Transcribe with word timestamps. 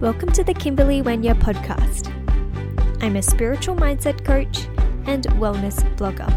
Welcome 0.00 0.32
to 0.32 0.42
the 0.42 0.52
Kimberley 0.52 1.02
Wenya 1.02 1.34
podcast. 1.34 2.12
I'm 3.00 3.14
a 3.14 3.22
spiritual 3.22 3.76
mindset 3.76 4.24
coach 4.24 4.66
and 5.06 5.24
wellness 5.38 5.82
blogger. 5.96 6.28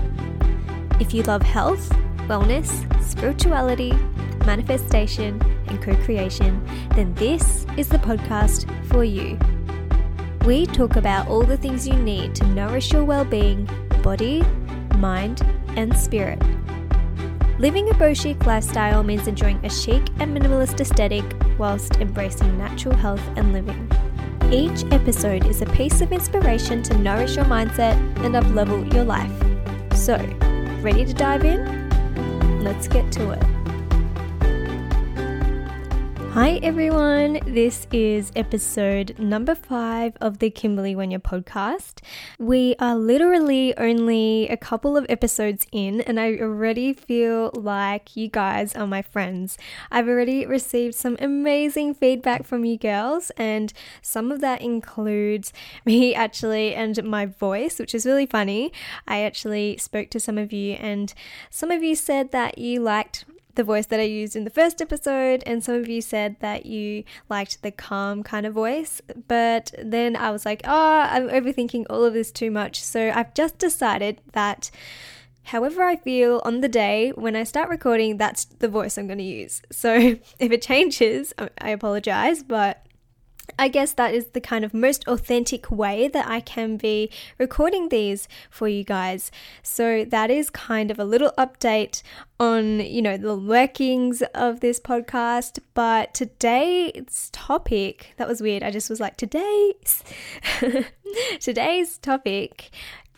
If 1.01 1.11
you 1.11 1.23
love 1.23 1.41
health, 1.41 1.89
wellness, 2.27 2.69
spirituality, 3.03 3.93
manifestation, 4.45 5.41
and 5.67 5.81
co 5.81 5.95
creation, 6.03 6.63
then 6.91 7.15
this 7.15 7.65
is 7.77 7.89
the 7.89 7.97
podcast 7.97 8.69
for 8.85 9.03
you. 9.03 9.39
We 10.45 10.67
talk 10.67 10.95
about 10.95 11.27
all 11.27 11.41
the 11.43 11.57
things 11.57 11.87
you 11.87 11.95
need 11.95 12.35
to 12.35 12.45
nourish 12.45 12.93
your 12.93 13.03
well 13.03 13.25
being, 13.25 13.67
body, 14.03 14.43
mind, 14.97 15.41
and 15.75 15.97
spirit. 15.97 16.39
Living 17.57 17.89
a 17.89 17.93
beau 17.95 18.13
chic 18.13 18.45
lifestyle 18.45 19.01
means 19.01 19.27
enjoying 19.27 19.59
a 19.65 19.69
chic 19.69 20.03
and 20.19 20.37
minimalist 20.37 20.79
aesthetic 20.79 21.25
whilst 21.57 21.97
embracing 21.97 22.57
natural 22.57 22.95
health 22.95 23.21
and 23.35 23.53
living. 23.53 23.89
Each 24.51 24.83
episode 24.91 25.45
is 25.45 25.61
a 25.61 25.65
piece 25.67 26.01
of 26.01 26.11
inspiration 26.11 26.81
to 26.83 26.97
nourish 26.97 27.35
your 27.35 27.45
mindset 27.45 27.95
and 28.23 28.35
uplevel 28.35 28.91
your 28.93 29.03
life. 29.03 29.31
So, 29.97 30.15
ready 30.81 31.05
to 31.05 31.13
dive 31.13 31.43
in? 31.43 32.63
Let's 32.63 32.87
get 32.87 33.11
to 33.13 33.31
it. 33.31 33.56
Hi 36.37 36.59
everyone, 36.61 37.39
this 37.47 37.87
is 37.91 38.31
episode 38.35 39.17
number 39.17 39.55
five 39.55 40.15
of 40.21 40.37
the 40.37 40.51
Kimberley 40.51 40.93
Wenya 40.93 41.19
podcast. 41.19 42.01
We 42.37 42.75
are 42.77 42.95
literally 42.95 43.75
only 43.75 44.47
a 44.47 44.55
couple 44.55 44.95
of 44.95 45.07
episodes 45.09 45.65
in, 45.71 46.01
and 46.01 46.19
I 46.19 46.37
already 46.37 46.93
feel 46.93 47.49
like 47.55 48.15
you 48.15 48.27
guys 48.27 48.75
are 48.75 48.85
my 48.85 49.01
friends. 49.01 49.57
I've 49.89 50.07
already 50.07 50.45
received 50.45 50.93
some 50.93 51.17
amazing 51.19 51.95
feedback 51.95 52.45
from 52.45 52.65
you 52.65 52.77
girls, 52.77 53.31
and 53.31 53.73
some 54.03 54.31
of 54.31 54.39
that 54.41 54.61
includes 54.61 55.51
me 55.85 56.13
actually 56.13 56.75
and 56.75 57.03
my 57.03 57.25
voice, 57.25 57.79
which 57.79 57.95
is 57.95 58.05
really 58.05 58.27
funny. 58.27 58.71
I 59.07 59.21
actually 59.23 59.77
spoke 59.77 60.11
to 60.11 60.19
some 60.19 60.37
of 60.37 60.53
you, 60.53 60.73
and 60.73 61.15
some 61.49 61.71
of 61.71 61.81
you 61.81 61.95
said 61.95 62.31
that 62.31 62.59
you 62.59 62.79
liked 62.79 63.25
the 63.57 63.63
voice 63.63 63.87
that 63.87 63.99
I 63.99 64.03
used 64.03 64.35
in 64.35 64.45
the 64.45 64.49
first 64.49 64.81
episode, 64.81 65.43
and 65.45 65.61
some 65.61 65.75
of 65.75 65.89
you 65.89 66.01
said 66.01 66.37
that 66.39 66.65
you 66.65 67.03
liked 67.29 67.61
the 67.61 67.71
calm 67.71 68.23
kind 68.23 68.45
of 68.45 68.53
voice. 68.53 69.01
But 69.27 69.73
then 69.83 70.15
I 70.15 70.31
was 70.31 70.45
like, 70.45 70.61
oh, 70.63 70.99
I'm 71.11 71.27
overthinking 71.27 71.87
all 71.89 72.05
of 72.05 72.13
this 72.13 72.31
too 72.31 72.49
much. 72.49 72.81
So 72.81 73.11
I've 73.13 73.33
just 73.33 73.57
decided 73.57 74.21
that 74.31 74.71
however 75.43 75.83
I 75.83 75.95
feel 75.97 76.41
on 76.45 76.61
the 76.61 76.69
day 76.69 77.11
when 77.15 77.35
I 77.35 77.43
start 77.43 77.69
recording, 77.69 78.17
that's 78.17 78.45
the 78.45 78.69
voice 78.69 78.97
I'm 78.97 79.07
going 79.07 79.19
to 79.19 79.23
use. 79.23 79.61
So 79.71 79.93
if 80.39 80.51
it 80.51 80.61
changes, 80.61 81.33
I 81.59 81.69
apologize, 81.69 82.43
but 82.43 82.86
I 83.59 83.67
guess 83.67 83.93
that 83.93 84.13
is 84.13 84.27
the 84.27 84.41
kind 84.41 84.63
of 84.63 84.73
most 84.73 85.07
authentic 85.07 85.71
way 85.71 86.07
that 86.09 86.27
I 86.27 86.39
can 86.39 86.77
be 86.77 87.09
recording 87.37 87.89
these 87.89 88.27
for 88.49 88.67
you 88.67 88.83
guys. 88.83 89.31
So 89.63 90.05
that 90.05 90.29
is 90.29 90.49
kind 90.49 90.91
of 90.91 90.99
a 90.99 91.05
little 91.05 91.31
update 91.37 92.03
on, 92.39 92.79
you 92.79 93.01
know, 93.01 93.17
the 93.17 93.35
workings 93.35 94.21
of 94.33 94.59
this 94.59 94.79
podcast. 94.79 95.59
But 95.73 96.13
today's 96.13 97.29
topic, 97.31 98.13
that 98.17 98.27
was 98.27 98.41
weird. 98.41 98.63
I 98.63 98.71
just 98.71 98.89
was 98.89 98.99
like, 98.99 99.17
today's 99.17 100.03
today's 101.39 101.97
topic 101.97 102.69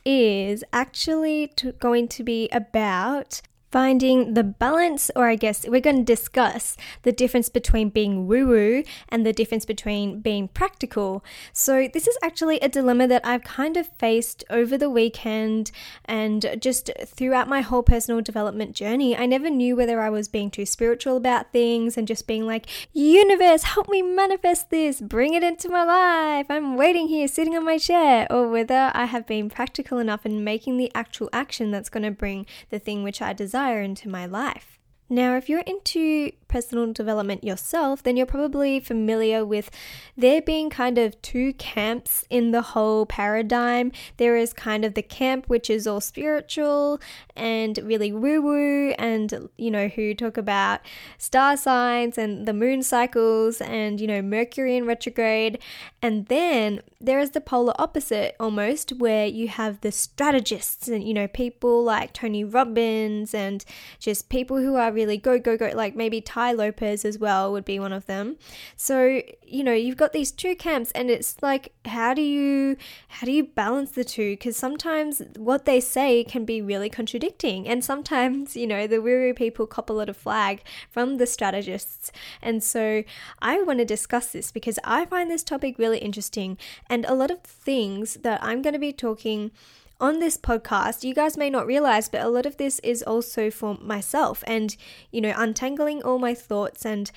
is 0.06 0.64
actually 0.72 1.52
going 1.80 2.08
to 2.08 2.24
be 2.24 2.50
about 2.52 3.42
finding 3.72 4.34
the 4.34 4.44
balance, 4.44 5.12
or 5.16 5.28
I 5.28 5.36
guess 5.36 5.68
we're 5.68 5.80
going 5.82 5.98
to 5.98 6.04
discuss 6.04 6.76
the 7.04 7.12
difference 7.12 7.50
between 7.50 7.90
being 7.90 8.28
woo 8.28 8.48
woo 8.48 8.84
and 9.10 9.26
the 9.26 9.34
difference 9.34 9.66
between 9.66 10.22
being 10.22 10.48
practical. 10.48 11.24
So, 11.54 11.88
this 11.92 12.08
is 12.08 12.18
actually 12.24 12.60
a 12.60 12.70
dilemma 12.70 13.08
that 13.08 13.26
I've 13.26 13.44
kind 13.44 13.78
of 13.78 13.88
faced 13.88 14.44
over 14.50 14.78
the 14.78 14.90
weekend 14.90 15.72
and 16.06 16.58
just 16.60 16.90
throughout 17.06 17.48
my 17.48 17.62
whole 17.62 17.84
personal 17.84 18.22
development 18.22 18.76
journey. 18.76 19.16
I 19.16 19.26
never 19.26 19.50
knew 19.50 19.76
whether 19.76 20.00
I 20.02 20.10
was 20.10 20.28
being 20.28 20.50
too 20.50 20.66
spiritual 20.66 21.18
about 21.18 21.52
things 21.52 21.98
and 21.98 22.08
just 22.08 22.28
being 22.28 22.48
like, 22.48 22.66
universe, 22.94 23.64
help 23.64 23.88
me 23.90 24.02
manifest 24.02 24.70
this, 24.70 25.00
bring 25.00 25.34
it 25.34 25.44
into 25.44 25.70
my 25.70 25.84
life. 25.84 26.48
I'm 26.50 26.76
waiting 26.76 27.08
here 27.08 27.28
sitting 27.28 27.56
on 27.56 27.66
my 27.66 27.78
chair, 27.78 28.26
or 28.32 28.50
whether 28.50 28.92
I 28.94 29.06
have 29.06 29.28
been 29.28 29.50
practical 29.50 30.00
enough 30.00 30.26
in 30.26 30.44
making 30.44 30.78
the 30.78 30.92
actual 30.96 31.30
action 31.32 31.72
that's 31.72 31.90
going 31.90 32.04
to 32.04 32.12
bring 32.12 32.46
the 32.70 32.80
thing 32.80 33.04
which 33.04 33.22
I 33.22 33.34
desire 33.34 33.59
desire 33.60 33.82
into 33.82 34.08
my 34.08 34.26
life. 34.26 34.80
Now, 35.10 35.36
if 35.36 35.50
you're 35.50 35.60
into 35.60 36.32
personal 36.50 36.92
development 36.92 37.44
yourself, 37.44 38.04
then 38.04 38.18
you're 38.18 38.26
probably 38.26 38.80
familiar 38.82 39.46
with 39.46 39.72
there 40.18 40.42
being 40.42 40.70
kind 40.70 40.98
of 40.98 41.20
two 41.22 41.54
camps 41.54 42.26
in 42.30 42.52
the 42.52 42.62
whole 42.62 43.06
paradigm. 43.06 43.94
There 44.18 44.36
is 44.36 44.52
kind 44.52 44.84
of 44.84 44.96
the 44.96 45.02
camp 45.02 45.46
which 45.48 45.70
is 45.70 45.88
all 45.88 46.02
spiritual 46.02 47.00
and 47.36 47.78
really 47.84 48.12
woo 48.12 48.42
woo, 48.42 48.90
and 49.00 49.50
you 49.58 49.72
know, 49.72 49.88
who 49.88 50.14
talk 50.14 50.36
about 50.36 50.82
star 51.18 51.56
signs 51.56 52.18
and 52.18 52.46
the 52.46 52.54
moon 52.54 52.84
cycles 52.84 53.62
and 53.62 54.02
you 54.02 54.08
know, 54.08 54.22
Mercury 54.22 54.76
in 54.76 54.86
retrograde. 54.86 55.60
And 56.02 56.26
then 56.26 56.82
there 57.00 57.20
is 57.20 57.32
the 57.32 57.42
polar 57.42 57.74
opposite 57.80 58.36
almost, 58.40 58.94
where 58.94 59.26
you 59.26 59.48
have 59.48 59.82
the 59.82 59.92
strategists 59.92 60.88
and 60.88 61.04
you 61.04 61.14
know, 61.14 61.28
people 61.28 61.84
like 61.84 62.14
Tony 62.14 62.44
Robbins 62.44 63.34
and 63.34 63.64
just 64.00 64.30
people 64.30 64.58
who 64.58 64.76
are 64.76 64.92
really 64.92 65.18
go, 65.18 65.38
go, 65.38 65.56
go, 65.56 65.72
like 65.74 65.96
maybe 65.96 66.20
Tai 66.40 66.54
Lopez 66.54 67.04
as 67.04 67.20
well 67.20 67.52
would 67.52 67.66
be 67.66 67.80
one 67.80 67.92
of 67.92 68.06
them. 68.06 68.38
So, 68.78 69.22
you 69.46 69.62
know, 69.62 69.74
you've 69.74 69.98
got 69.98 70.14
these 70.14 70.32
two 70.32 70.56
camps 70.56 70.90
and 70.94 71.10
it's 71.10 71.36
like 71.42 71.74
how 71.84 72.14
do 72.14 72.22
you 72.22 72.78
how 73.10 73.26
do 73.26 73.34
you 73.34 73.44
balance 73.44 73.92
the 73.92 74.06
two 74.06 74.32
because 74.32 74.56
sometimes 74.56 75.22
what 75.36 75.66
they 75.66 75.82
say 75.82 76.24
can 76.24 76.46
be 76.46 76.62
really 76.62 76.90
contradicting 76.90 77.68
and 77.68 77.84
sometimes, 77.84 78.56
you 78.56 78.68
know, 78.68 78.88
the 78.88 79.02
woo 79.02 79.34
people 79.34 79.68
cop 79.68 79.90
a 79.90 79.94
lot 79.94 80.08
of 80.08 80.16
flag 80.16 80.62
from 80.90 81.18
the 81.18 81.28
strategists. 81.28 82.10
And 82.42 82.64
so, 82.64 83.04
I 83.42 83.62
want 83.62 83.80
to 83.80 83.86
discuss 83.86 84.32
this 84.32 84.50
because 84.50 84.80
I 84.86 85.06
find 85.06 85.30
this 85.30 85.44
topic 85.44 85.78
really 85.78 86.00
interesting 86.00 86.58
and 86.90 87.04
a 87.06 87.16
lot 87.16 87.32
of 87.32 87.42
things 87.42 88.14
that 88.24 88.42
I'm 88.42 88.62
going 88.62 88.74
to 88.74 88.80
be 88.80 88.94
talking 88.94 89.52
on 90.00 90.20
this 90.20 90.38
podcast, 90.38 91.04
you 91.04 91.14
guys 91.14 91.38
may 91.38 91.50
not 91.50 91.66
realize, 91.66 92.10
but 92.10 92.22
a 92.22 92.30
lot 92.30 92.46
of 92.46 92.58
this 92.58 92.80
is 92.80 93.04
also 93.04 93.52
for 93.52 93.78
myself 93.82 94.44
and, 94.48 94.76
you 95.12 95.22
know, 95.22 95.34
untangling 95.36 96.02
all 96.04 96.20
my 96.20 96.34
thoughts 96.34 96.86
and 96.86 97.12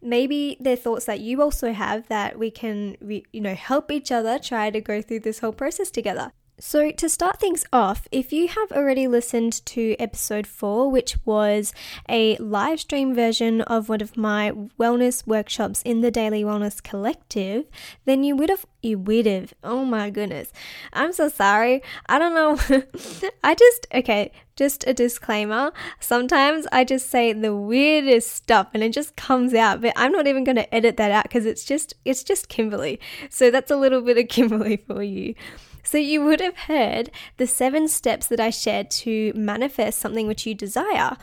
maybe 0.00 0.56
they're 0.58 0.76
thoughts 0.76 1.04
that 1.04 1.20
you 1.20 1.40
also 1.42 1.72
have 1.72 2.08
that 2.08 2.38
we 2.38 2.50
can, 2.50 2.96
you 3.00 3.40
know, 3.40 3.54
help 3.54 3.90
each 3.90 4.10
other 4.10 4.38
try 4.38 4.70
to 4.70 4.80
go 4.80 5.00
through 5.00 5.20
this 5.20 5.38
whole 5.40 5.52
process 5.52 5.90
together. 5.90 6.32
So, 6.58 6.92
to 6.92 7.08
start 7.08 7.40
things 7.40 7.64
off, 7.72 8.06
if 8.12 8.32
you 8.32 8.46
have 8.46 8.70
already 8.72 9.08
listened 9.08 9.64
to 9.66 9.96
episode 9.98 10.46
four, 10.46 10.90
which 10.90 11.16
was 11.24 11.72
a 12.08 12.36
live 12.36 12.78
stream 12.78 13.14
version 13.14 13.62
of 13.62 13.88
one 13.88 14.02
of 14.02 14.16
my 14.16 14.52
wellness 14.78 15.26
workshops 15.26 15.82
in 15.82 16.02
the 16.02 16.10
Daily 16.10 16.44
Wellness 16.44 16.80
Collective, 16.82 17.64
then 18.04 18.22
you 18.22 18.36
would 18.36 18.50
have, 18.50 18.66
you 18.82 18.98
would 18.98 19.26
have, 19.26 19.54
oh 19.64 19.84
my 19.84 20.10
goodness. 20.10 20.52
I'm 20.92 21.12
so 21.12 21.28
sorry. 21.28 21.82
I 22.06 22.18
don't 22.18 22.34
know. 22.34 22.80
I 23.44 23.54
just, 23.54 23.86
okay, 23.92 24.30
just 24.54 24.86
a 24.86 24.92
disclaimer. 24.92 25.72
Sometimes 26.00 26.66
I 26.70 26.84
just 26.84 27.08
say 27.08 27.32
the 27.32 27.56
weirdest 27.56 28.30
stuff 28.30 28.68
and 28.74 28.82
it 28.84 28.92
just 28.92 29.16
comes 29.16 29.54
out, 29.54 29.80
but 29.80 29.94
I'm 29.96 30.12
not 30.12 30.26
even 30.26 30.44
going 30.44 30.56
to 30.56 30.72
edit 30.72 30.98
that 30.98 31.10
out 31.10 31.24
because 31.24 31.46
it's 31.46 31.64
just, 31.64 31.94
it's 32.04 32.22
just 32.22 32.48
Kimberley. 32.48 33.00
So, 33.30 33.50
that's 33.50 33.70
a 33.70 33.76
little 33.76 34.02
bit 34.02 34.18
of 34.18 34.28
Kimberley 34.28 34.76
for 34.76 35.02
you. 35.02 35.34
So, 35.82 35.98
you 35.98 36.24
would 36.24 36.40
have 36.40 36.56
heard 36.56 37.10
the 37.36 37.46
seven 37.46 37.88
steps 37.88 38.26
that 38.28 38.40
I 38.40 38.50
shared 38.50 38.90
to 39.02 39.32
manifest 39.34 39.98
something 39.98 40.26
which 40.26 40.46
you 40.46 40.54
desire. 40.54 41.16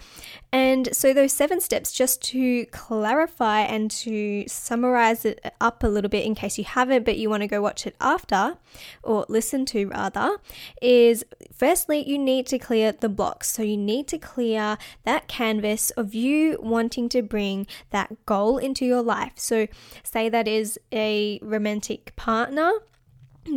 And 0.52 0.90
so, 0.96 1.14
those 1.14 1.32
seven 1.32 1.62
steps, 1.62 1.92
just 1.92 2.22
to 2.24 2.66
clarify 2.68 3.62
and 3.62 3.90
to 3.92 4.46
summarize 4.48 5.24
it 5.24 5.54
up 5.62 5.84
a 5.84 5.88
little 5.88 6.10
bit 6.10 6.26
in 6.26 6.36
case 6.36 6.58
you 6.58 6.64
haven't, 6.64 7.06
but 7.06 7.18
you 7.18 7.30
want 7.30 7.42
to 7.42 7.48
go 7.48 7.62
watch 7.62 7.88
it 7.88 7.96
after 8.02 8.58
or 9.04 9.26
listen 9.30 9.66
to 9.68 9.88
rather, 9.88 10.38
is 10.82 11.24
firstly, 11.54 12.08
you 12.08 12.18
need 12.18 12.46
to 12.48 12.60
clear 12.60 12.92
the 12.92 13.10
blocks. 13.10 13.50
So, 13.50 13.64
you 13.64 13.78
need 13.78 14.08
to 14.08 14.18
clear 14.18 14.78
that 15.04 15.28
canvas 15.28 15.92
of 15.92 16.14
you 16.14 16.58
wanting 16.62 17.10
to 17.10 17.22
bring 17.22 17.68
that 17.92 18.26
goal 18.26 18.58
into 18.58 18.86
your 18.86 19.02
life. 19.02 19.34
So, 19.36 19.68
say 20.04 20.30
that 20.30 20.48
is 20.48 20.80
a 20.92 21.40
romantic 21.42 22.16
partner 22.16 22.72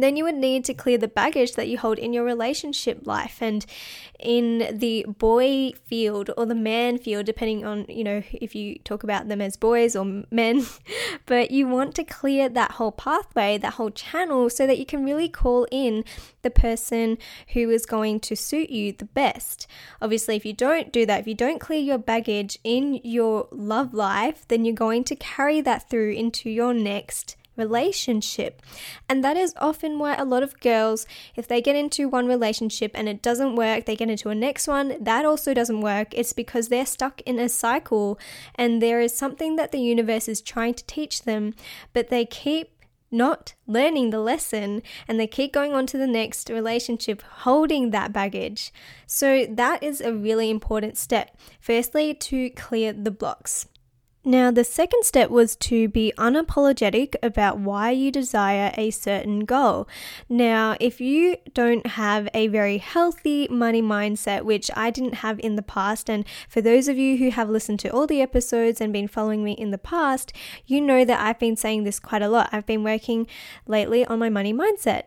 then 0.01 0.17
you 0.17 0.25
would 0.25 0.37
need 0.37 0.65
to 0.67 0.75
clear 0.75 0.99
the 0.99 1.09
baggage 1.09 1.55
that 1.55 1.69
you 1.69 1.79
hold 1.79 1.99
in 1.99 2.13
your 2.13 2.25
relationship 2.25 3.07
life. 3.07 3.43
And 3.43 3.67
in 4.23 4.79
the 4.79 5.05
boy 5.19 5.73
field 5.85 6.31
or 6.37 6.47
the 6.47 6.55
man 6.55 6.97
field 6.97 7.27
depending 7.27 7.65
on 7.65 7.85
you 7.89 8.05
know 8.05 8.23
if 8.33 8.55
you 8.55 8.79
talk 8.85 9.03
about 9.03 9.29
them 9.29 9.41
as 9.41 9.57
boys 9.57 9.97
or 9.97 10.23
men 10.31 10.65
but 11.27 11.51
you 11.51 11.67
want 11.67 11.95
to 11.95 12.05
clear 12.05 12.49
that 12.49 12.73
whole 12.73 12.93
pathway 12.93 13.59
that 13.59 13.75
whole 13.75 13.91
channel 13.91 14.49
so 14.49 14.67
that 14.67 14.79
you 14.79 14.87
can 14.87 15.05
really 15.05 15.29
call 15.29 15.67
in 15.73 16.05
the 16.43 16.51
person 16.51 17.19
who 17.49 17.69
is 17.69 17.85
going 17.85 18.21
to 18.21 18.37
suit 18.37 18.71
you 18.71 18.93
the 18.93 19.05
best. 19.05 19.67
Obviously 20.01 20.37
if 20.37 20.47
you 20.47 20.53
don't 20.53 20.93
do 20.93 21.05
that 21.05 21.21
if 21.21 21.27
you 21.27 21.35
don't 21.35 21.61
clear 21.61 21.81
your 21.81 21.99
baggage 21.99 22.59
in 22.63 23.01
your 23.03 23.49
love 23.51 23.93
life 23.93 24.47
then 24.47 24.65
you're 24.65 24.75
going 24.75 25.03
to 25.03 25.17
carry 25.17 25.61
that 25.61 25.91
through 25.91 26.13
into 26.13 26.49
your 26.49 26.73
next 26.73 27.37
relationship. 27.57 28.63
And 29.09 29.23
that 29.25 29.37
is 29.37 29.55
often 29.59 29.99
why 29.99 30.15
a 30.15 30.25
lot 30.25 30.43
of 30.43 30.59
girls, 30.61 31.07
if 31.35 31.47
they 31.47 31.61
get 31.61 31.77
into 31.77 32.09
one 32.09 32.27
relationship 32.27 32.93
and 32.95 33.09
it 33.09 33.23
doesn't 33.23 33.57
work, 33.57 33.87
they 33.87 33.97
get 33.97 34.11
into 34.11 34.31
a 34.31 34.35
next 34.35 34.69
one, 34.69 34.97
that 35.01 35.25
also 35.25 35.55
doesn't 35.55 35.81
work. 35.81 36.09
It's 36.13 36.33
because 36.33 36.69
they're 36.69 36.87
stuck 36.87 37.21
in 37.23 37.39
a 37.39 37.49
cycle 37.49 38.19
and 38.55 38.81
there 38.81 39.01
is 39.01 39.17
something 39.17 39.57
that 39.57 39.73
the 39.73 39.81
universe 39.81 40.29
is 40.29 40.41
trying 40.41 40.75
to 40.75 40.87
teach 40.87 41.23
them, 41.23 41.55
but 41.93 42.09
they 42.09 42.25
keep 42.25 42.71
not 43.13 43.55
learning 43.67 44.11
the 44.11 44.19
lesson 44.19 44.83
and 45.07 45.21
they 45.21 45.27
keep 45.27 45.53
going 45.53 45.75
on 45.75 45.87
to 45.87 45.99
the 45.99 46.07
next 46.07 46.49
relationship 46.49 47.23
holding 47.23 47.91
that 47.91 48.13
baggage. 48.13 48.73
So, 49.07 49.47
that 49.47 49.83
is 49.83 50.01
a 50.01 50.15
really 50.15 50.49
important 50.49 50.97
step. 50.97 51.37
Firstly, 51.61 52.15
to 52.15 52.49
clear 52.51 52.93
the 52.93 53.11
blocks. 53.11 53.67
Now, 54.25 54.53
the 54.53 54.63
second 54.63 55.05
step 55.05 55.31
was 55.31 55.57
to 55.57 55.89
be 55.89 56.13
unapologetic 56.17 57.17
about 57.25 57.59
why 57.59 57.91
you 57.91 58.13
desire 58.13 58.73
a 58.77 58.93
certain 58.93 59.41
goal. 59.41 59.89
Now, 60.29 60.77
if 60.79 61.01
you 61.01 61.39
don't 61.55 61.85
have 61.89 62.29
a 62.33 62.47
very 62.47 62.79
healthy 62.79 63.49
money 63.51 63.83
mindset, 63.83 64.43
which 64.43 64.71
I 64.77 64.91
didn't 64.91 65.15
have 65.15 65.41
in 65.41 65.57
the 65.57 65.63
past, 65.63 66.09
and 66.09 66.25
for 66.49 66.61
those 66.61 66.87
of 66.87 66.97
you 66.97 67.17
who 67.17 67.31
have 67.31 67.51
listened 67.51 67.81
to 67.81 67.89
all 67.89 68.07
the 68.07 68.23
episodes 68.23 68.81
and 68.81 68.93
been 68.93 69.09
following 69.09 69.43
me 69.43 69.53
in 69.53 69.73
the 69.73 69.79
past, 69.79 70.33
you 70.67 70.81
know 70.81 71.05
that 71.05 71.21
I've 71.21 71.41
been 71.41 71.57
saying 71.57 71.83
this 71.83 71.99
quite 71.99 72.23
a 72.23 72.29
lot. 72.29 72.49
I've 72.53 72.67
been 72.67 72.85
working 72.85 73.27
lately 73.67 74.07
on 74.07 74.21
my 74.21 74.29
money 74.29 74.55
mindset. 74.55 75.07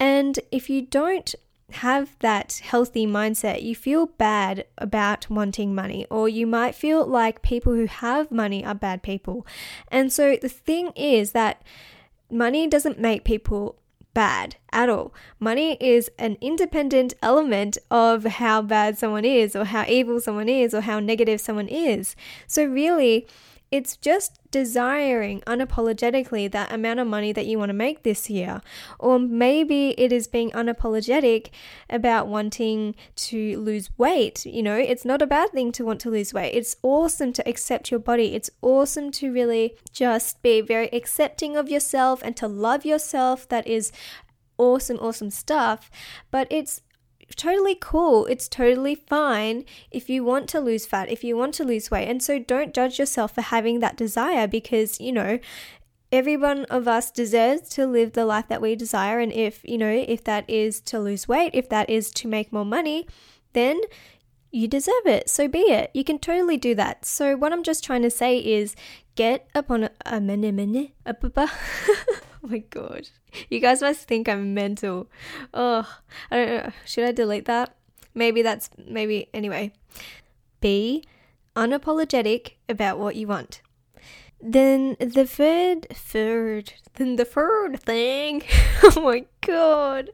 And 0.00 0.40
if 0.50 0.70
you 0.70 0.80
don't 0.80 1.34
have 1.74 2.16
that 2.20 2.60
healthy 2.64 3.06
mindset, 3.06 3.62
you 3.62 3.74
feel 3.74 4.06
bad 4.06 4.66
about 4.78 5.28
wanting 5.30 5.74
money, 5.74 6.06
or 6.10 6.28
you 6.28 6.46
might 6.46 6.74
feel 6.74 7.06
like 7.06 7.42
people 7.42 7.74
who 7.74 7.86
have 7.86 8.30
money 8.30 8.64
are 8.64 8.74
bad 8.74 9.02
people. 9.02 9.46
And 9.88 10.12
so 10.12 10.36
the 10.36 10.48
thing 10.48 10.90
is 10.96 11.32
that 11.32 11.62
money 12.30 12.66
doesn't 12.66 12.98
make 12.98 13.24
people 13.24 13.76
bad 14.14 14.56
at 14.72 14.88
all. 14.88 15.12
Money 15.40 15.76
is 15.80 16.10
an 16.18 16.38
independent 16.40 17.14
element 17.20 17.76
of 17.90 18.24
how 18.24 18.62
bad 18.62 18.96
someone 18.96 19.24
is, 19.24 19.54
or 19.54 19.64
how 19.64 19.84
evil 19.88 20.20
someone 20.20 20.48
is, 20.48 20.72
or 20.72 20.82
how 20.82 21.00
negative 21.00 21.40
someone 21.40 21.68
is. 21.68 22.16
So, 22.46 22.64
really, 22.64 23.26
it's 23.74 23.96
just 23.96 24.38
desiring 24.52 25.40
unapologetically 25.48 26.48
that 26.48 26.72
amount 26.72 27.00
of 27.00 27.08
money 27.08 27.32
that 27.32 27.44
you 27.44 27.58
want 27.58 27.70
to 27.70 27.74
make 27.74 28.04
this 28.04 28.30
year. 28.30 28.62
Or 29.00 29.18
maybe 29.18 30.00
it 30.00 30.12
is 30.12 30.28
being 30.28 30.52
unapologetic 30.52 31.48
about 31.90 32.28
wanting 32.28 32.94
to 33.16 33.58
lose 33.58 33.90
weight. 33.98 34.46
You 34.46 34.62
know, 34.62 34.76
it's 34.76 35.04
not 35.04 35.20
a 35.20 35.26
bad 35.26 35.50
thing 35.50 35.72
to 35.72 35.84
want 35.84 36.00
to 36.02 36.10
lose 36.10 36.32
weight. 36.32 36.54
It's 36.54 36.76
awesome 36.84 37.32
to 37.32 37.48
accept 37.48 37.90
your 37.90 37.98
body. 37.98 38.36
It's 38.36 38.48
awesome 38.62 39.10
to 39.10 39.32
really 39.32 39.74
just 39.92 40.40
be 40.40 40.60
very 40.60 40.88
accepting 40.92 41.56
of 41.56 41.68
yourself 41.68 42.22
and 42.22 42.36
to 42.36 42.46
love 42.46 42.84
yourself. 42.84 43.48
That 43.48 43.66
is 43.66 43.90
awesome, 44.56 44.98
awesome 44.98 45.30
stuff. 45.30 45.90
But 46.30 46.46
it's 46.48 46.80
totally 47.34 47.76
cool. 47.80 48.26
It's 48.26 48.48
totally 48.48 48.94
fine 48.94 49.64
if 49.90 50.08
you 50.08 50.24
want 50.24 50.48
to 50.50 50.60
lose 50.60 50.86
fat, 50.86 51.10
if 51.10 51.24
you 51.24 51.36
want 51.36 51.54
to 51.54 51.64
lose 51.64 51.90
weight. 51.90 52.08
And 52.08 52.22
so 52.22 52.38
don't 52.38 52.74
judge 52.74 52.98
yourself 52.98 53.34
for 53.34 53.42
having 53.42 53.80
that 53.80 53.96
desire 53.96 54.46
because, 54.46 55.00
you 55.00 55.12
know, 55.12 55.38
every 56.10 56.36
one 56.36 56.64
of 56.66 56.86
us 56.86 57.10
deserves 57.10 57.68
to 57.70 57.86
live 57.86 58.12
the 58.12 58.24
life 58.24 58.48
that 58.48 58.62
we 58.62 58.76
desire. 58.76 59.18
And 59.18 59.32
if, 59.32 59.64
you 59.64 59.78
know, 59.78 59.90
if 59.90 60.24
that 60.24 60.48
is 60.48 60.80
to 60.82 61.00
lose 61.00 61.26
weight, 61.26 61.50
if 61.54 61.68
that 61.68 61.90
is 61.90 62.10
to 62.12 62.28
make 62.28 62.52
more 62.52 62.64
money, 62.64 63.06
then 63.52 63.80
you 64.50 64.68
deserve 64.68 65.06
it. 65.06 65.28
So 65.28 65.48
be 65.48 65.58
it. 65.58 65.90
You 65.94 66.04
can 66.04 66.20
totally 66.20 66.56
do 66.56 66.76
that. 66.76 67.04
So 67.04 67.36
what 67.36 67.52
I'm 67.52 67.64
just 67.64 67.82
trying 67.82 68.02
to 68.02 68.10
say 68.10 68.38
is 68.38 68.76
get 69.14 69.48
upon 69.54 69.84
a, 69.84 69.90
a 70.06 70.20
minute, 70.20 70.54
minute, 70.54 70.92
oh 71.06 71.48
my 72.42 72.58
god. 72.58 73.08
You 73.48 73.60
guys 73.60 73.80
must 73.80 74.06
think 74.06 74.28
I'm 74.28 74.54
mental. 74.54 75.08
Oh, 75.52 75.88
I 76.30 76.36
don't 76.36 76.48
know. 76.48 76.72
Should 76.84 77.04
I 77.04 77.12
delete 77.12 77.46
that? 77.46 77.74
Maybe 78.14 78.42
that's 78.42 78.70
maybe 78.86 79.28
anyway. 79.34 79.72
Be 80.60 81.04
unapologetic 81.56 82.52
about 82.68 82.98
what 82.98 83.16
you 83.16 83.26
want. 83.26 83.60
Then 84.40 84.96
the 85.00 85.26
third, 85.26 85.86
third, 85.90 86.74
then 86.94 87.16
the 87.16 87.24
third 87.24 87.80
thing. 87.80 88.42
oh 88.82 89.00
my 89.00 89.24
god. 89.40 90.10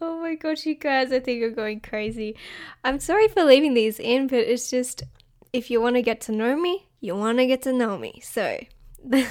Oh 0.00 0.20
my 0.20 0.34
gosh, 0.34 0.66
you 0.66 0.74
guys, 0.74 1.12
I 1.12 1.20
think 1.20 1.42
I'm 1.42 1.54
going 1.54 1.80
crazy. 1.80 2.36
I'm 2.84 3.00
sorry 3.00 3.28
for 3.28 3.44
leaving 3.44 3.74
these 3.74 3.98
in, 3.98 4.26
but 4.26 4.40
it's 4.40 4.70
just 4.70 5.04
if 5.52 5.70
you 5.70 5.80
want 5.80 5.96
to 5.96 6.02
get 6.02 6.20
to 6.22 6.32
know 6.32 6.56
me, 6.56 6.86
you 7.06 7.16
want 7.16 7.38
to 7.38 7.46
get 7.46 7.62
to 7.62 7.72
know 7.72 7.96
me. 7.96 8.20
So. 8.22 8.58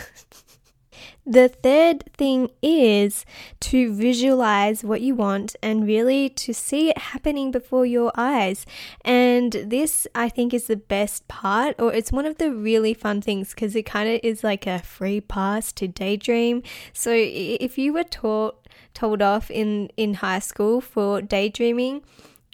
The 1.27 1.49
third 1.49 2.03
thing 2.13 2.51
is 2.61 3.25
to 3.61 3.91
visualize 3.91 4.83
what 4.83 5.01
you 5.01 5.15
want 5.15 5.55
and 5.63 5.87
really 5.87 6.29
to 6.29 6.53
see 6.53 6.89
it 6.89 6.97
happening 6.99 7.49
before 7.49 7.85
your 7.85 8.11
eyes. 8.15 8.67
And 9.01 9.51
this, 9.51 10.07
I 10.13 10.29
think, 10.29 10.53
is 10.53 10.67
the 10.67 10.75
best 10.75 11.27
part, 11.27 11.75
or 11.79 11.91
it's 11.91 12.11
one 12.11 12.27
of 12.27 12.37
the 12.37 12.53
really 12.53 12.93
fun 12.93 13.21
things 13.21 13.55
because 13.55 13.75
it 13.75 13.87
kind 13.87 14.07
of 14.07 14.19
is 14.21 14.43
like 14.43 14.67
a 14.67 14.79
free 14.79 15.19
pass 15.19 15.71
to 15.73 15.87
daydream. 15.87 16.61
So 16.93 17.11
if 17.11 17.79
you 17.79 17.93
were 17.93 18.03
taught 18.03 18.61
told 18.93 19.21
off 19.21 19.49
in 19.49 19.89
in 19.97 20.15
high 20.15 20.39
school 20.39 20.79
for 20.79 21.23
daydreaming, 21.23 22.03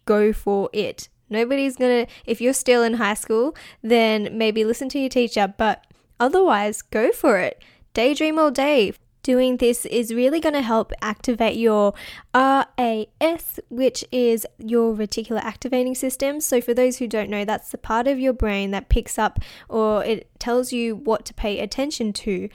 go 0.05 0.31
for 0.31 0.69
it. 0.71 1.09
Nobody's 1.31 1.77
gonna. 1.77 2.05
If 2.25 2.41
you're 2.41 2.53
still 2.53 2.83
in 2.83 2.95
high 2.95 3.15
school, 3.15 3.55
then 3.81 4.37
maybe 4.37 4.63
listen 4.63 4.89
to 4.89 4.99
your 4.99 5.09
teacher, 5.09 5.51
but 5.57 5.87
otherwise, 6.19 6.83
go 6.83 7.11
for 7.11 7.39
it 7.39 7.63
daydream 7.93 8.39
all 8.39 8.51
day. 8.51 8.93
Doing 9.23 9.57
this 9.57 9.85
is 9.85 10.15
really 10.15 10.39
going 10.39 10.55
to 10.55 10.63
help 10.63 10.91
activate 10.99 11.55
your 11.55 11.93
RAS, 12.33 13.59
which 13.69 14.03
is 14.11 14.47
your 14.57 14.95
reticular 14.95 15.41
activating 15.43 15.93
system. 15.93 16.41
So, 16.41 16.59
for 16.59 16.73
those 16.73 16.97
who 16.97 17.07
don't 17.07 17.29
know, 17.29 17.45
that's 17.45 17.69
the 17.69 17.77
part 17.77 18.07
of 18.07 18.19
your 18.19 18.33
brain 18.33 18.71
that 18.71 18.89
picks 18.89 19.19
up 19.19 19.37
or 19.69 20.03
it 20.03 20.27
tells 20.39 20.73
you 20.73 20.95
what 20.95 21.23
to 21.25 21.35
pay 21.35 21.59
attention 21.59 22.13
to 22.13 22.49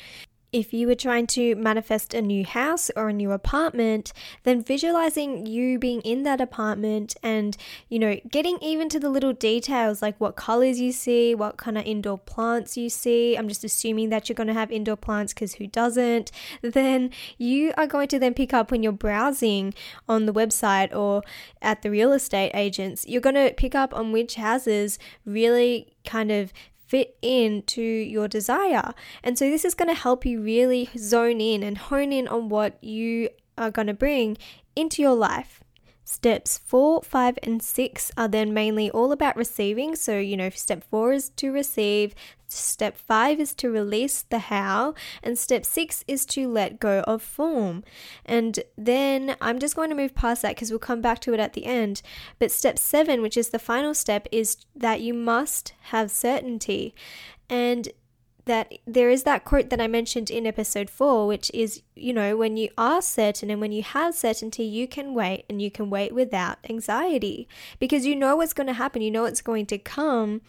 if 0.57 0.73
you 0.73 0.87
were 0.87 0.95
trying 0.95 1.27
to 1.27 1.55
manifest 1.57 2.15
a 2.15 2.23
new 2.23 2.43
house 2.43 2.91
or 2.97 3.11
a 3.11 3.13
new 3.13 3.31
apartment, 3.31 4.15
then 4.45 4.63
visualizing 4.63 5.45
you 5.45 5.79
being 5.79 6.01
in 6.01 6.23
that 6.23 6.41
apartment 6.41 7.15
and, 7.23 7.59
you 7.91 7.99
know, 7.99 8.19
getting 8.31 8.57
even 8.63 8.89
to 8.89 8.99
the 8.99 9.11
little 9.11 9.35
details 9.35 10.01
like 10.01 10.19
what 10.19 10.35
colors 10.35 10.81
you 10.81 10.93
see, 10.93 11.35
what 11.35 11.59
kind 11.59 11.77
of 11.77 11.85
indoor 11.85 12.17
plants 12.17 12.75
you 12.75 12.89
see. 12.89 13.37
I'm 13.37 13.49
just 13.49 13.65
assuming 13.65 14.09
that 14.09 14.29
you're 14.29 14.35
going 14.35 14.47
to 14.47 14.55
have 14.55 14.73
indoor 14.73 14.97
plants 14.97 15.35
because 15.35 15.55
who 15.55 15.67
doesn't? 15.67 16.33
Then 16.63 17.11
you 17.39 17.73
are 17.77 17.87
going 17.87 18.09
to 18.09 18.19
then 18.19 18.35
pick 18.35 18.53
up 18.55 18.71
when 18.71 18.83
you're 18.83 18.93
browsing 18.93 19.75
on 20.09 20.27
the 20.27 20.33
website 20.33 20.95
or 20.95 21.23
at 21.61 21.83
the 21.83 21.91
real 21.91 22.13
estate 22.13 22.51
agents, 22.55 23.05
you're 23.07 23.21
going 23.21 23.35
to 23.35 23.53
pick 23.55 23.75
up 23.75 23.95
on 23.95 24.11
which 24.11 24.37
houses 24.37 24.99
really 25.25 25.97
kind 26.05 26.33
of 26.33 26.53
fit 26.87 27.17
into 27.23 27.83
your 27.83 28.29
desire. 28.29 28.93
And 29.23 29.39
so 29.39 29.51
this 29.51 29.65
is 29.65 29.75
going 29.75 29.89
to 29.89 30.01
help 30.01 30.25
you 30.25 30.41
really 30.41 30.89
zone 30.97 31.41
in 31.41 31.63
and 31.63 31.79
hone 31.79 32.13
in 32.13 32.29
on 32.29 32.49
what 32.49 32.83
you 32.83 33.29
are 33.59 33.71
going 33.71 33.89
to 33.89 33.95
bring 33.95 34.37
into 34.75 35.03
your 35.03 35.15
life. 35.15 35.63
Steps 36.05 36.57
four, 36.59 37.03
five, 37.03 37.37
and 37.43 37.61
six 37.61 38.13
are 38.17 38.29
then 38.29 38.55
mainly 38.55 38.89
all 38.91 39.11
about 39.11 39.37
receiving. 39.37 39.97
So, 39.97 40.19
you 40.19 40.37
know, 40.37 40.51
step 40.51 40.85
four 40.89 41.13
is 41.13 41.31
to 41.31 41.51
receive, 41.51 42.15
step 42.49 42.97
five 42.97 43.41
is 43.41 43.55
to 43.55 43.71
release 43.71 44.23
the 44.23 44.39
how, 44.39 44.95
and 45.23 45.39
step 45.39 45.65
six 45.65 46.05
is 46.07 46.25
to 46.27 46.49
let 46.49 46.81
go 46.81 47.01
of 47.01 47.23
form. 47.23 47.85
And 48.25 48.61
then 48.77 49.37
I'm 49.41 49.59
just 49.59 49.77
going 49.77 49.91
to 49.91 49.97
move 49.97 50.15
past 50.15 50.43
that 50.43 50.55
because 50.55 50.71
we'll 50.71 50.79
come 50.79 51.01
back 51.01 51.21
to 51.21 51.35
it 51.35 51.41
at 51.41 51.53
the 51.53 51.67
end. 51.67 52.03
But 52.39 52.51
step 52.51 52.79
seven, 52.79 53.23
which 53.23 53.37
is 53.37 53.51
the 53.51 53.59
final 53.59 53.95
step, 53.95 54.27
is 54.31 54.59
that 54.75 55.01
you 55.01 55.15
must 55.15 55.75
have 55.91 56.11
certainty. 56.11 56.95
And 57.49 57.89
that 58.47 58.73
there 58.87 59.11
is 59.11 59.25
that 59.25 59.45
quote 59.45 59.71
that 59.71 59.81
I 59.81 59.89
mentioned 59.89 60.31
in 60.31 60.47
episode 60.47 60.89
four, 60.89 61.27
which 61.27 61.51
is, 61.53 61.83
you 61.97 62.13
know, 62.13 62.37
when 62.37 62.57
you 62.57 62.69
are 62.79 63.03
certain 63.03 63.51
and 63.51 63.61
when 63.61 63.73
you 63.73 63.83
have 63.83 64.15
certainty, 64.15 64.63
you 64.63 64.87
can 64.87 65.15
wait 65.15 65.45
and 65.51 65.61
you 65.61 65.71
can 65.71 65.91
wait 65.91 66.15
without 66.15 66.59
anxiety 66.71 67.49
because 67.81 68.07
you 68.07 68.15
know 68.15 68.37
what's 68.37 68.53
going 68.53 68.69
to 68.69 68.73
happen, 68.73 69.03
you 69.03 69.11
know 69.11 69.23
what's 69.23 69.43
going 69.43 69.67
to 69.67 69.79
come. 69.79 70.43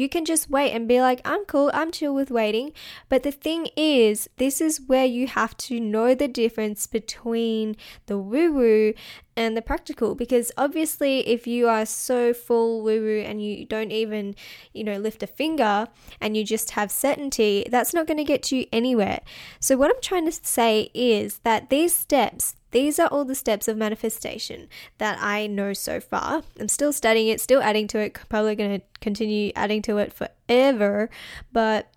You 0.00 0.08
can 0.08 0.24
just 0.24 0.48
wait 0.48 0.72
and 0.72 0.88
be 0.88 0.98
like, 0.98 1.20
I'm 1.26 1.44
cool, 1.44 1.70
I'm 1.74 1.90
chill 1.90 2.14
with 2.14 2.30
waiting. 2.30 2.72
But 3.10 3.22
the 3.22 3.30
thing 3.30 3.68
is, 3.76 4.30
this 4.38 4.58
is 4.62 4.80
where 4.80 5.04
you 5.04 5.26
have 5.26 5.54
to 5.68 5.78
know 5.78 6.14
the 6.14 6.26
difference 6.26 6.86
between 6.86 7.76
the 8.06 8.16
woo 8.16 8.50
woo 8.50 8.94
and 9.36 9.58
the 9.58 9.62
practical 9.62 10.14
because 10.14 10.52
obviously 10.56 11.20
if 11.28 11.46
you 11.46 11.68
are 11.68 11.84
so 11.84 12.32
full 12.32 12.82
woo 12.82 13.02
woo 13.02 13.22
and 13.26 13.44
you 13.44 13.66
don't 13.66 13.92
even 13.92 14.34
you 14.72 14.84
know 14.84 14.98
lift 14.98 15.22
a 15.22 15.26
finger 15.26 15.86
and 16.20 16.36
you 16.36 16.44
just 16.44 16.72
have 16.72 16.90
certainty 16.90 17.66
that's 17.70 17.94
not 17.94 18.06
going 18.06 18.18
to 18.18 18.24
get 18.24 18.50
you 18.50 18.66
anywhere 18.72 19.20
so 19.58 19.76
what 19.76 19.90
i'm 19.90 20.02
trying 20.02 20.26
to 20.26 20.32
say 20.42 20.90
is 20.92 21.38
that 21.38 21.70
these 21.70 21.94
steps 21.94 22.56
these 22.70 22.98
are 22.98 23.08
all 23.08 23.24
the 23.24 23.34
steps 23.34 23.68
of 23.68 23.76
manifestation 23.76 24.68
that 24.98 25.18
I 25.20 25.46
know 25.46 25.72
so 25.72 26.00
far. 26.00 26.42
I'm 26.58 26.68
still 26.68 26.92
studying 26.92 27.28
it, 27.28 27.40
still 27.40 27.62
adding 27.62 27.88
to 27.88 27.98
it, 27.98 28.18
probably 28.28 28.54
going 28.54 28.80
to 28.80 28.86
continue 29.00 29.52
adding 29.56 29.82
to 29.82 29.98
it 29.98 30.12
forever. 30.12 31.10
But 31.52 31.92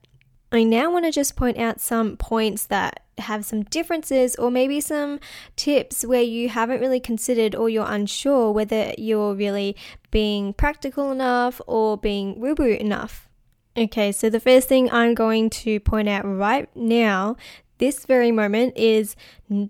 I 0.52 0.64
now 0.64 0.92
want 0.92 1.06
to 1.06 1.12
just 1.12 1.36
point 1.36 1.58
out 1.58 1.82
some 1.82 2.18
points 2.18 2.68
that 2.68 3.04
have 3.18 3.46
some 3.46 3.64
differences 3.64 4.36
or 4.36 4.52
maybe 4.52 4.82
some 4.82 5.20
tips 5.56 6.04
where 6.06 6.22
you 6.22 6.50
haven't 6.50 6.80
really 6.80 7.00
considered 7.00 7.56
or 7.56 7.70
you're 7.70 7.90
unsure 7.90 8.52
whether 8.52 8.94
you're 8.98 9.36
really 9.36 9.76
being 10.12 10.54
practical 10.54 11.12
enough 11.12 11.60
or 11.68 11.98
being 11.98 12.40
woo 12.40 12.56
woo 12.58 12.66
enough. 12.66 13.28
Okay, 13.76 14.12
so 14.12 14.30
the 14.30 14.40
first 14.40 14.68
thing 14.68 14.92
I'm 14.92 15.16
going 15.16 15.50
to 15.50 15.80
point 15.80 16.08
out 16.08 16.24
right 16.24 16.70
now, 16.76 17.36
this 17.80 18.06
very 18.06 18.32
moment, 18.32 18.78
is 18.78 19.16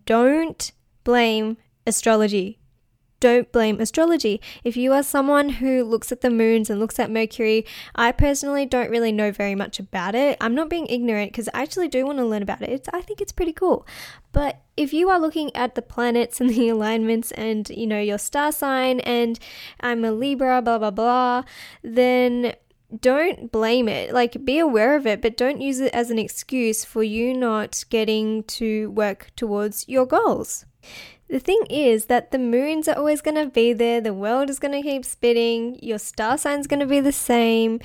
don't 0.06 0.72
blame 1.04 1.58
astrology 1.86 2.60
don't 3.24 3.54
blame 3.54 3.80
astrology. 3.80 4.42
If 4.66 4.76
you 4.76 4.92
are 4.92 5.02
someone 5.02 5.48
who 5.48 5.86
looks 5.86 6.12
at 6.12 6.20
the 6.20 6.30
moons 6.30 6.70
and 6.70 6.78
looks 6.78 7.00
at 7.00 7.10
Mercury, 7.10 7.66
I 7.96 8.12
personally 8.12 8.66
don't 8.66 8.90
really 8.90 9.14
know 9.14 9.32
very 9.32 9.56
much 9.56 9.80
about 9.80 10.14
it. 10.14 10.38
I'm 10.42 10.54
not 10.54 10.70
being 10.70 10.88
ignorant 10.88 11.32
because 11.32 11.48
I 11.54 11.62
actually 11.62 11.88
do 11.88 12.06
want 12.06 12.18
to 12.18 12.26
learn 12.26 12.42
about 12.42 12.62
it. 12.62 12.70
It's, 12.70 12.90
I 12.92 13.00
think 13.00 13.22
it's 13.22 13.32
pretty 13.32 13.54
cool. 13.54 13.88
But 14.34 14.62
if 14.76 14.92
you 14.92 15.10
are 15.10 15.22
looking 15.22 15.56
at 15.56 15.76
the 15.76 15.82
planets 15.82 16.42
and 16.42 16.50
the 16.54 16.68
alignments 16.68 17.32
and, 17.32 17.70
you 17.70 17.88
know, 17.88 18.02
your 18.02 18.18
star 18.18 18.52
sign 18.52 19.00
and 19.00 19.40
I'm 19.80 20.04
a 20.04 20.12
Libra, 20.12 20.62
blah, 20.62 20.80
blah, 20.80 20.92
blah, 20.92 21.44
then 21.82 22.56
don't 23.00 23.54
blame 23.54 23.88
it. 23.88 24.14
Like, 24.14 24.44
be 24.44 24.60
aware 24.60 24.98
of 24.98 25.08
it, 25.08 25.22
but 25.22 25.38
don't 25.38 25.62
use 25.62 25.80
it 25.80 25.94
as 25.94 26.12
an 26.12 26.20
excuse 26.20 26.84
for 26.84 27.04
you 27.04 27.34
not 27.34 27.86
getting 27.90 28.44
to 28.60 28.92
work 28.92 29.32
towards 29.38 29.88
your 29.88 30.06
goals. 30.06 30.66
The 31.30 31.40
thing 31.40 31.66
is 31.70 32.06
that 32.06 32.32
the 32.32 32.40
moons 32.40 32.88
are 32.88 32.98
always 32.98 33.22
going 33.22 33.38
to 33.38 33.48
be 33.48 33.74
there, 33.74 34.02
the 34.02 34.14
world 34.14 34.50
is 34.50 34.60
going 34.60 34.74
to 34.74 34.88
keep 34.88 35.06
spinning, 35.06 35.80
your 35.82 35.98
star 35.98 36.38
sign's 36.38 36.68
going 36.68 36.80
to 36.80 36.86
be 36.86 37.00
the 37.00 37.12
same. 37.12 37.80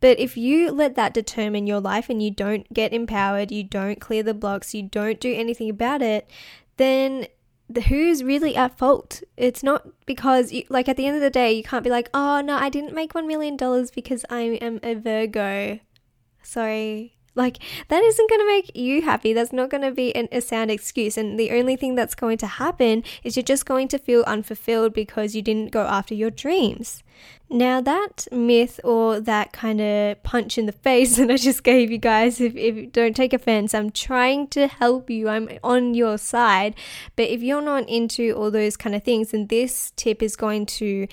But 0.00 0.20
if 0.20 0.36
you 0.36 0.70
let 0.70 0.96
that 0.96 1.14
determine 1.14 1.66
your 1.66 1.80
life 1.80 2.10
and 2.10 2.22
you 2.22 2.30
don't 2.30 2.72
get 2.72 2.92
empowered, 2.92 3.50
you 3.50 3.64
don't 3.64 4.00
clear 4.00 4.22
the 4.22 4.34
blocks, 4.34 4.74
you 4.74 4.82
don't 4.82 5.18
do 5.18 5.34
anything 5.34 5.70
about 5.70 6.02
it, 6.02 6.28
then 6.76 7.26
the, 7.70 7.80
who's 7.80 8.22
really 8.22 8.54
at 8.54 8.76
fault? 8.76 9.22
It's 9.36 9.62
not 9.62 9.88
because, 10.04 10.52
you, 10.52 10.64
like, 10.68 10.88
at 10.88 10.96
the 10.96 11.06
end 11.06 11.16
of 11.16 11.22
the 11.22 11.30
day, 11.30 11.52
you 11.52 11.62
can't 11.62 11.84
be 11.84 11.90
like, 11.90 12.10
oh 12.12 12.42
no, 12.42 12.56
I 12.56 12.68
didn't 12.68 12.94
make 12.94 13.14
$1 13.14 13.26
million 13.26 13.56
because 13.94 14.24
I 14.28 14.40
am 14.60 14.78
a 14.82 14.94
Virgo. 14.94 15.80
Sorry, 16.42 17.16
like, 17.34 17.58
that 17.88 18.02
isn't 18.02 18.30
going 18.30 18.40
to 18.40 18.46
make 18.46 18.76
you 18.76 19.02
happy. 19.02 19.32
That's 19.32 19.52
not 19.52 19.70
going 19.70 19.82
to 19.82 19.90
be 19.90 20.14
an, 20.14 20.28
a 20.30 20.40
sound 20.40 20.70
excuse. 20.70 21.16
And 21.16 21.38
the 21.38 21.50
only 21.50 21.76
thing 21.76 21.94
that's 21.94 22.14
going 22.14 22.38
to 22.38 22.46
happen 22.46 23.02
is 23.22 23.36
you're 23.36 23.42
just 23.42 23.66
going 23.66 23.88
to 23.88 23.98
feel 23.98 24.22
unfulfilled 24.26 24.94
because 24.94 25.34
you 25.34 25.42
didn't 25.42 25.72
go 25.72 25.82
after 25.82 26.14
your 26.14 26.30
dreams. 26.30 27.02
Now, 27.50 27.80
that 27.82 28.26
myth 28.32 28.80
or 28.82 29.20
that 29.20 29.52
kind 29.52 29.80
of 29.80 30.22
punch 30.22 30.56
in 30.58 30.66
the 30.66 30.72
face 30.72 31.16
that 31.18 31.30
I 31.30 31.36
just 31.36 31.62
gave 31.62 31.90
you 31.90 31.98
guys, 31.98 32.40
if, 32.40 32.56
if 32.56 32.92
don't 32.92 33.14
take 33.14 33.32
offense, 33.32 33.74
I'm 33.74 33.90
trying 33.90 34.48
to 34.48 34.66
help 34.66 35.10
you. 35.10 35.28
I'm 35.28 35.48
on 35.62 35.94
your 35.94 36.18
side. 36.18 36.74
But 37.16 37.28
if 37.28 37.42
you're 37.42 37.62
not 37.62 37.88
into 37.88 38.32
all 38.32 38.50
those 38.50 38.76
kind 38.76 38.94
of 38.94 39.04
things, 39.04 39.30
then 39.32 39.48
this 39.48 39.92
tip 39.96 40.22
is 40.22 40.36
going 40.36 40.66
to 40.66 41.06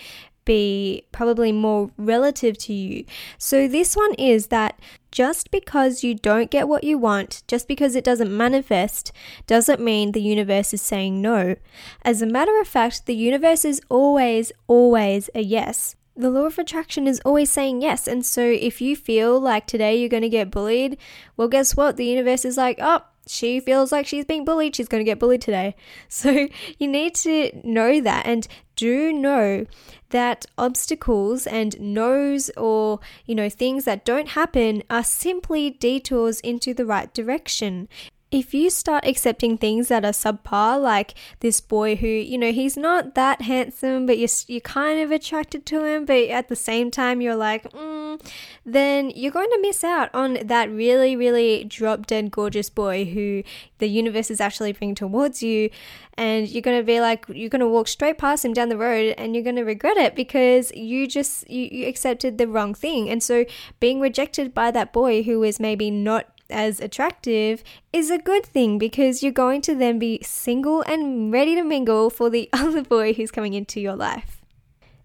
be 0.46 1.06
probably 1.12 1.52
more 1.52 1.92
relative 1.98 2.58
to 2.60 2.74
you. 2.74 3.06
So, 3.38 3.68
this 3.68 3.96
one 3.96 4.14
is 4.16 4.48
that 4.48 4.80
just 5.12 5.52
because 5.52 6.04
you 6.04 6.16
don't 6.16 6.50
get 6.50 6.68
what 6.68 6.84
you 6.84 6.98
want, 6.98 7.44
just 7.48 7.68
because 7.68 7.96
it 7.96 8.04
doesn't 8.04 8.36
manifest, 8.36 9.12
doesn't 9.46 9.82
mean 9.82 10.12
the 10.12 10.22
universe 10.22 10.74
is 10.74 10.82
saying 10.82 11.22
no. 11.22 11.56
As 12.04 12.22
a 12.22 12.26
matter 12.26 12.60
of 12.60 12.68
fact, 12.68 13.06
the 13.06 13.16
universe 13.16 13.66
is 13.66 13.82
always, 13.90 14.52
always 14.68 15.30
a 15.36 15.42
yes. 15.42 15.96
The 16.16 16.30
law 16.30 16.46
of 16.46 16.58
attraction 16.60 17.08
is 17.08 17.22
always 17.26 17.52
saying 17.52 17.82
yes. 17.82 18.08
And 18.08 18.26
so 18.26 18.42
if 18.42 18.82
you 18.82 18.96
feel 18.96 19.40
like 19.40 19.66
today 19.66 19.96
you're 19.96 20.10
going 20.10 20.24
to 20.24 20.30
get 20.30 20.52
bullied, 20.52 20.98
well, 21.38 21.48
guess 21.48 21.76
what? 21.76 21.98
The 21.98 22.06
universe 22.06 22.46
is 22.46 22.58
like, 22.58 22.78
oh, 22.82 23.02
she 23.28 23.60
feels 23.60 23.92
like 23.92 24.08
she's 24.08 24.26
being 24.26 24.46
bullied, 24.46 24.76
she's 24.76 24.88
going 24.88 25.02
to 25.02 25.10
get 25.10 25.20
bullied 25.20 25.42
today. 25.42 25.76
So 26.10 26.48
you 26.78 26.88
need 26.88 27.16
to 27.16 27.52
know 27.64 28.02
that 28.02 28.26
and 28.26 28.48
do 28.76 29.14
know 29.14 29.66
that 30.12 30.46
obstacles 30.58 31.48
and 31.48 31.80
no's 31.80 32.50
or, 32.56 33.00
you 33.26 33.36
know, 33.36 33.50
things 33.50 33.86
that 33.86 34.06
don't 34.06 34.30
happen 34.30 34.84
are 34.90 35.04
simply 35.04 35.70
detours 35.70 36.40
into 36.42 36.74
the 36.74 36.86
right 36.86 37.14
direction 37.14 37.90
if 38.32 38.54
you 38.54 38.70
start 38.70 39.06
accepting 39.06 39.58
things 39.58 39.90
that 39.90 40.06
are 40.06 40.12
subpar, 40.12 40.82
like 40.82 41.14
this 41.42 41.60
boy 41.60 41.98
who, 41.98 42.08
you 42.08 42.38
know, 42.38 42.54
he's 42.54 42.78
not 42.78 43.14
that 43.16 43.42
handsome, 43.42 44.06
but 44.06 44.18
you're, 44.18 44.30
you're 44.48 44.62
kind 44.62 45.02
of 45.02 45.12
attracted 45.12 45.66
to 45.66 45.84
him, 45.84 46.06
but 46.06 46.30
at 46.30 46.48
the 46.48 46.56
same 46.56 46.90
time, 46.90 47.20
you're 47.20 47.36
like, 47.36 47.70
mm, 47.74 48.22
then 48.66 49.12
you're 49.14 49.34
going 49.34 49.50
to 49.50 49.60
miss 49.62 49.84
out 49.84 50.10
on 50.14 50.38
that 50.46 50.72
really, 50.72 51.16
really 51.18 51.66
drop 51.66 52.08
dead 52.08 52.32
gorgeous 52.32 52.70
boy 52.70 53.04
who 53.04 53.44
the 53.80 53.88
universe 53.88 54.32
is 54.32 54.40
actually 54.40 54.72
bringing 54.72 54.96
towards 54.96 55.44
you. 55.44 55.70
And 56.14 56.48
you're 56.48 56.62
going 56.62 56.80
to 56.80 56.86
be 56.86 57.02
like, 57.02 57.26
you're 57.28 57.50
going 57.50 57.62
to 57.62 57.68
walk 57.68 57.90
straight 57.90 58.18
past 58.18 58.46
him 58.46 58.54
down 58.54 58.70
the 58.70 58.78
road 58.78 59.14
and 59.18 59.36
you're 59.36 59.44
going 59.44 59.56
to 59.58 59.64
regret 59.64 59.98
it 59.98 60.16
because 60.16 60.72
you 60.74 61.06
just, 61.06 61.50
you, 61.50 61.68
you 61.72 61.88
accepted 61.88 62.38
the 62.38 62.48
wrong 62.48 62.74
thing. 62.74 63.10
And 63.10 63.22
so 63.22 63.46
being 63.82 64.00
rejected 64.00 64.54
by 64.54 64.72
that 64.72 64.94
boy 64.94 65.24
who 65.24 65.44
is 65.44 65.60
maybe 65.60 65.92
not 65.92 66.28
as 66.52 66.80
attractive 66.80 67.64
is 67.92 68.12
a 68.12 68.18
good 68.18 68.46
thing 68.46 68.78
because 68.78 69.24
you're 69.24 69.32
going 69.32 69.62
to 69.62 69.76
then 69.76 70.00
be 70.00 70.20
single 70.22 70.82
and 70.84 71.32
ready 71.32 71.56
to 71.56 71.64
mingle 71.64 72.10
for 72.10 72.30
the 72.30 72.50
other 72.54 72.84
boy 72.84 73.14
who's 73.14 73.32
coming 73.32 73.54
into 73.54 73.80
your 73.80 73.96
life. 73.96 74.42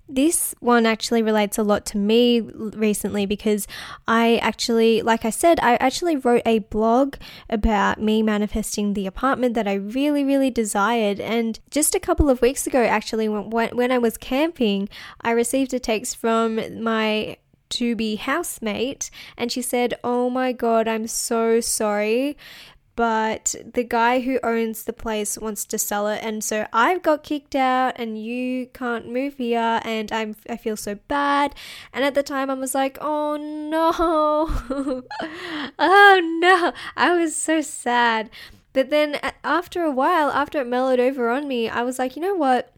This 0.08 0.54
one 0.60 0.86
actually 0.86 1.22
relates 1.22 1.58
a 1.58 1.64
lot 1.64 1.84
to 1.86 1.98
me 1.98 2.40
recently 2.40 3.26
because 3.26 3.66
I 4.06 4.36
actually, 4.36 5.02
like 5.02 5.24
I 5.24 5.30
said, 5.30 5.58
I 5.60 5.74
actually 5.76 6.16
wrote 6.16 6.42
a 6.46 6.60
blog 6.60 7.16
about 7.50 8.00
me 8.00 8.22
manifesting 8.22 8.94
the 8.94 9.08
apartment 9.08 9.54
that 9.54 9.66
I 9.66 9.74
really, 9.74 10.22
really 10.22 10.50
desired. 10.50 11.18
And 11.18 11.58
just 11.70 11.96
a 11.96 12.00
couple 12.00 12.30
of 12.30 12.40
weeks 12.40 12.68
ago, 12.68 12.84
actually, 12.84 13.28
when, 13.28 13.50
when 13.76 13.90
I 13.90 13.98
was 13.98 14.16
camping, 14.16 14.88
I 15.22 15.32
received 15.32 15.74
a 15.74 15.80
text 15.80 16.16
from 16.16 16.82
my 16.82 17.38
to 17.70 17.96
be 17.96 18.16
housemate 18.16 19.10
and 19.36 19.50
she 19.50 19.62
said, 19.62 19.94
Oh 20.04 20.30
my 20.30 20.52
god, 20.52 20.88
I'm 20.88 21.06
so 21.06 21.60
sorry. 21.60 22.36
But 22.96 23.54
the 23.74 23.84
guy 23.84 24.20
who 24.20 24.40
owns 24.42 24.84
the 24.84 24.94
place 24.94 25.36
wants 25.36 25.66
to 25.66 25.76
sell 25.78 26.08
it, 26.08 26.20
and 26.22 26.42
so 26.42 26.66
I've 26.72 27.02
got 27.02 27.22
kicked 27.22 27.54
out, 27.54 27.92
and 27.96 28.18
you 28.18 28.68
can't 28.68 29.12
move 29.12 29.36
here, 29.36 29.82
and 29.84 30.10
I'm 30.10 30.34
I 30.48 30.56
feel 30.56 30.78
so 30.78 30.94
bad. 31.06 31.54
And 31.92 32.06
at 32.06 32.14
the 32.14 32.22
time, 32.22 32.48
I 32.48 32.54
was 32.54 32.74
like, 32.74 32.96
"Oh 33.02 33.36
no, 33.36 33.92
oh 35.78 36.38
no!" 36.40 36.72
I 36.96 37.14
was 37.14 37.36
so 37.36 37.60
sad. 37.60 38.30
But 38.72 38.90
then 38.90 39.18
after 39.42 39.82
a 39.82 39.90
while, 39.90 40.30
after 40.30 40.60
it 40.60 40.66
mellowed 40.66 41.00
over 41.00 41.30
on 41.30 41.48
me, 41.48 41.66
I 41.66 41.82
was 41.82 41.98
like, 41.98 42.14
you 42.14 42.20
know 42.20 42.34
what? 42.34 42.75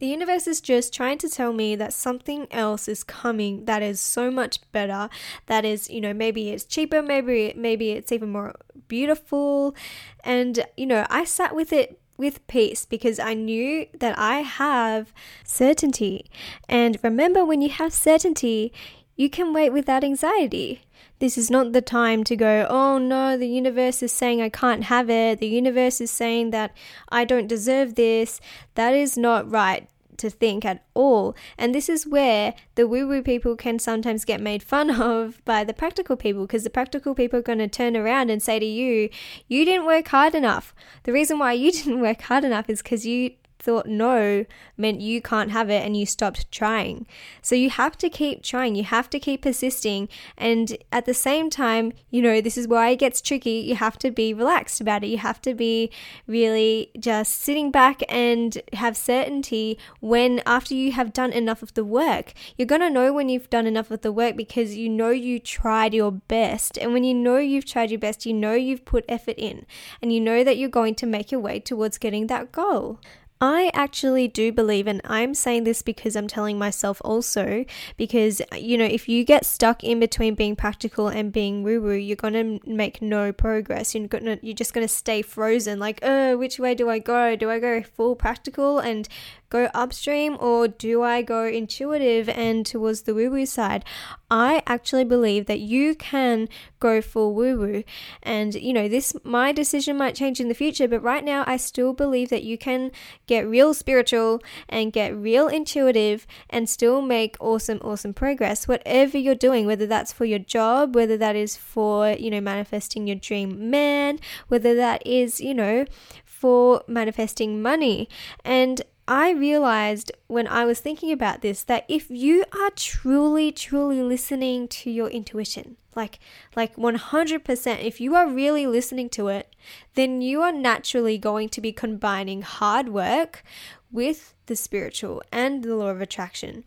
The 0.00 0.06
universe 0.06 0.46
is 0.46 0.60
just 0.60 0.92
trying 0.92 1.18
to 1.18 1.28
tell 1.28 1.52
me 1.52 1.76
that 1.76 1.92
something 1.92 2.46
else 2.50 2.88
is 2.88 3.04
coming 3.04 3.64
that 3.66 3.82
is 3.82 4.00
so 4.00 4.30
much 4.30 4.60
better. 4.72 5.08
That 5.46 5.64
is, 5.64 5.88
you 5.88 6.00
know, 6.00 6.12
maybe 6.12 6.50
it's 6.50 6.64
cheaper, 6.64 7.02
maybe 7.02 7.54
maybe 7.56 7.90
it's 7.90 8.12
even 8.12 8.30
more 8.30 8.54
beautiful. 8.88 9.74
And 10.22 10.66
you 10.76 10.86
know, 10.86 11.06
I 11.10 11.24
sat 11.24 11.54
with 11.54 11.72
it 11.72 11.98
with 12.16 12.46
peace 12.46 12.86
because 12.86 13.18
I 13.18 13.34
knew 13.34 13.86
that 13.98 14.18
I 14.18 14.40
have 14.40 15.12
certainty. 15.44 16.26
And 16.68 16.98
remember 17.02 17.44
when 17.44 17.60
you 17.60 17.70
have 17.70 17.92
certainty, 17.92 18.72
you 19.16 19.30
can 19.30 19.52
wait 19.52 19.70
without 19.70 20.04
anxiety. 20.04 20.82
This 21.24 21.38
is 21.38 21.50
not 21.50 21.72
the 21.72 21.80
time 21.80 22.22
to 22.24 22.36
go, 22.36 22.66
oh 22.68 22.98
no, 22.98 23.38
the 23.38 23.48
universe 23.48 24.02
is 24.02 24.12
saying 24.12 24.42
I 24.42 24.50
can't 24.50 24.84
have 24.84 25.08
it. 25.08 25.38
The 25.38 25.46
universe 25.46 26.02
is 26.02 26.10
saying 26.10 26.50
that 26.50 26.76
I 27.08 27.24
don't 27.24 27.46
deserve 27.46 27.94
this. 27.94 28.42
That 28.74 28.92
is 28.92 29.16
not 29.16 29.50
right 29.50 29.88
to 30.18 30.28
think 30.28 30.66
at 30.66 30.84
all. 30.92 31.34
And 31.56 31.74
this 31.74 31.88
is 31.88 32.06
where 32.06 32.52
the 32.74 32.86
woo 32.86 33.08
woo 33.08 33.22
people 33.22 33.56
can 33.56 33.78
sometimes 33.78 34.26
get 34.26 34.38
made 34.38 34.62
fun 34.62 34.90
of 35.00 35.42
by 35.46 35.64
the 35.64 35.72
practical 35.72 36.14
people 36.14 36.42
because 36.42 36.62
the 36.62 36.68
practical 36.68 37.14
people 37.14 37.38
are 37.38 37.42
going 37.42 37.58
to 37.58 37.68
turn 37.68 37.96
around 37.96 38.28
and 38.28 38.42
say 38.42 38.58
to 38.58 38.66
you, 38.66 39.08
You 39.48 39.64
didn't 39.64 39.86
work 39.86 40.08
hard 40.08 40.34
enough. 40.34 40.74
The 41.04 41.12
reason 41.14 41.38
why 41.38 41.54
you 41.54 41.72
didn't 41.78 42.02
work 42.02 42.20
hard 42.20 42.44
enough 42.44 42.68
is 42.68 42.82
because 42.82 43.06
you 43.06 43.30
thought 43.64 43.86
no 43.86 44.44
meant 44.76 45.00
you 45.00 45.22
can't 45.22 45.50
have 45.50 45.70
it 45.70 45.84
and 45.84 45.96
you 45.96 46.06
stopped 46.06 46.50
trying. 46.50 47.06
So 47.42 47.54
you 47.54 47.70
have 47.70 47.96
to 47.98 48.08
keep 48.08 48.42
trying, 48.42 48.74
you 48.74 48.84
have 48.84 49.08
to 49.10 49.18
keep 49.18 49.42
persisting. 49.42 50.08
And 50.36 50.76
at 50.92 51.06
the 51.06 51.14
same 51.14 51.50
time, 51.50 51.92
you 52.10 52.20
know, 52.22 52.40
this 52.40 52.58
is 52.58 52.68
why 52.68 52.90
it 52.90 52.98
gets 52.98 53.20
tricky. 53.20 53.64
You 53.68 53.76
have 53.76 53.98
to 53.98 54.10
be 54.10 54.34
relaxed 54.34 54.80
about 54.80 55.04
it. 55.04 55.08
You 55.08 55.18
have 55.18 55.40
to 55.42 55.54
be 55.54 55.90
really 56.26 56.90
just 56.98 57.40
sitting 57.40 57.70
back 57.70 58.02
and 58.08 58.60
have 58.72 58.96
certainty 58.96 59.78
when, 60.00 60.42
after 60.46 60.74
you 60.74 60.92
have 60.92 61.12
done 61.12 61.32
enough 61.32 61.62
of 61.62 61.74
the 61.74 61.84
work, 61.84 62.34
you're 62.56 62.66
going 62.66 62.80
to 62.80 62.90
know 62.90 63.12
when 63.12 63.28
you've 63.28 63.50
done 63.50 63.66
enough 63.66 63.90
of 63.90 64.02
the 64.02 64.12
work 64.12 64.36
because 64.36 64.76
you 64.76 64.88
know 64.88 65.10
you 65.10 65.38
tried 65.38 65.94
your 65.94 66.12
best. 66.12 66.78
And 66.78 66.92
when 66.92 67.04
you 67.04 67.14
know 67.14 67.38
you've 67.38 67.66
tried 67.66 67.90
your 67.90 68.00
best, 68.00 68.26
you 68.26 68.32
know 68.32 68.54
you've 68.54 68.84
put 68.84 69.04
effort 69.08 69.36
in 69.38 69.66
and 70.02 70.12
you 70.12 70.20
know 70.20 70.44
that 70.44 70.58
you're 70.58 70.68
going 70.68 70.94
to 70.96 71.06
make 71.06 71.32
your 71.32 71.40
way 71.40 71.60
towards 71.60 71.98
getting 71.98 72.26
that 72.26 72.52
goal. 72.52 73.00
I 73.44 73.70
actually 73.74 74.26
do 74.26 74.52
believe, 74.52 74.86
and 74.86 75.02
I'm 75.04 75.34
saying 75.34 75.64
this 75.64 75.82
because 75.82 76.16
I'm 76.16 76.28
telling 76.28 76.58
myself 76.58 77.02
also, 77.04 77.66
because, 77.98 78.40
you 78.56 78.78
know, 78.78 78.86
if 78.86 79.06
you 79.06 79.22
get 79.22 79.44
stuck 79.44 79.84
in 79.84 80.00
between 80.00 80.34
being 80.34 80.56
practical 80.56 81.08
and 81.08 81.30
being 81.30 81.62
woo 81.62 81.82
woo, 81.82 81.92
you're 81.92 82.16
going 82.16 82.32
to 82.32 82.58
make 82.66 83.02
no 83.02 83.32
progress. 83.32 83.94
You're, 83.94 84.08
gonna, 84.08 84.38
you're 84.40 84.54
just 84.54 84.72
going 84.72 84.86
to 84.86 84.92
stay 84.92 85.20
frozen, 85.20 85.78
like, 85.78 85.98
oh, 86.02 86.38
which 86.38 86.58
way 86.58 86.74
do 86.74 86.88
I 86.88 86.98
go? 86.98 87.36
Do 87.36 87.50
I 87.50 87.58
go 87.58 87.82
full 87.82 88.16
practical 88.16 88.78
and 88.78 89.06
go 89.54 89.70
upstream 89.72 90.36
or 90.40 90.66
do 90.66 91.02
I 91.04 91.22
go 91.22 91.46
intuitive 91.46 92.28
and 92.28 92.66
towards 92.66 93.02
the 93.02 93.14
woo 93.14 93.30
woo 93.30 93.46
side? 93.46 93.84
I 94.28 94.62
actually 94.66 95.04
believe 95.04 95.46
that 95.46 95.60
you 95.60 95.94
can 95.94 96.48
go 96.80 97.00
full 97.00 97.34
woo 97.34 97.56
woo. 97.56 97.84
And, 98.20 98.56
you 98.56 98.72
know, 98.72 98.88
this, 98.88 99.14
my 99.22 99.52
decision 99.52 99.96
might 99.96 100.16
change 100.16 100.40
in 100.40 100.48
the 100.48 100.54
future, 100.54 100.88
but 100.88 101.04
right 101.04 101.24
now 101.24 101.44
I 101.46 101.56
still 101.56 101.92
believe 101.92 102.30
that 102.30 102.42
you 102.42 102.58
can 102.58 102.90
get 103.28 103.46
real 103.46 103.72
spiritual 103.74 104.42
and 104.68 104.92
get 104.92 105.16
real 105.16 105.46
intuitive 105.46 106.26
and 106.50 106.68
still 106.68 107.00
make 107.00 107.36
awesome, 107.38 107.78
awesome 107.82 108.12
progress. 108.12 108.66
Whatever 108.66 109.18
you're 109.18 109.36
doing, 109.36 109.66
whether 109.66 109.86
that's 109.86 110.12
for 110.12 110.24
your 110.24 110.40
job, 110.40 110.96
whether 110.96 111.16
that 111.16 111.36
is 111.36 111.56
for, 111.56 112.10
you 112.10 112.30
know, 112.30 112.40
manifesting 112.40 113.06
your 113.06 113.16
dream 113.16 113.70
man, 113.70 114.18
whether 114.48 114.74
that 114.74 115.06
is, 115.06 115.40
you 115.40 115.54
know, 115.54 115.84
for 116.24 116.82
manifesting 116.88 117.62
money. 117.62 118.08
And 118.44 118.82
I 119.06 119.32
realized 119.32 120.12
when 120.28 120.48
I 120.48 120.64
was 120.64 120.80
thinking 120.80 121.12
about 121.12 121.42
this 121.42 121.62
that 121.64 121.84
if 121.88 122.10
you 122.10 122.44
are 122.52 122.70
truly, 122.70 123.52
truly 123.52 124.02
listening 124.02 124.66
to 124.68 124.90
your 124.90 125.08
intuition, 125.08 125.76
like 125.94 126.18
like 126.56 126.76
100%, 126.76 127.84
if 127.84 128.00
you 128.00 128.14
are 128.14 128.28
really 128.28 128.66
listening 128.66 129.10
to 129.10 129.28
it, 129.28 129.54
then 129.94 130.22
you 130.22 130.40
are 130.40 130.52
naturally 130.52 131.18
going 131.18 131.50
to 131.50 131.60
be 131.60 131.70
combining 131.70 132.42
hard 132.42 132.88
work 132.88 133.44
with 133.92 134.34
the 134.46 134.56
spiritual 134.56 135.22
and 135.30 135.62
the 135.62 135.76
law 135.76 135.88
of 135.88 136.00
attraction 136.00 136.64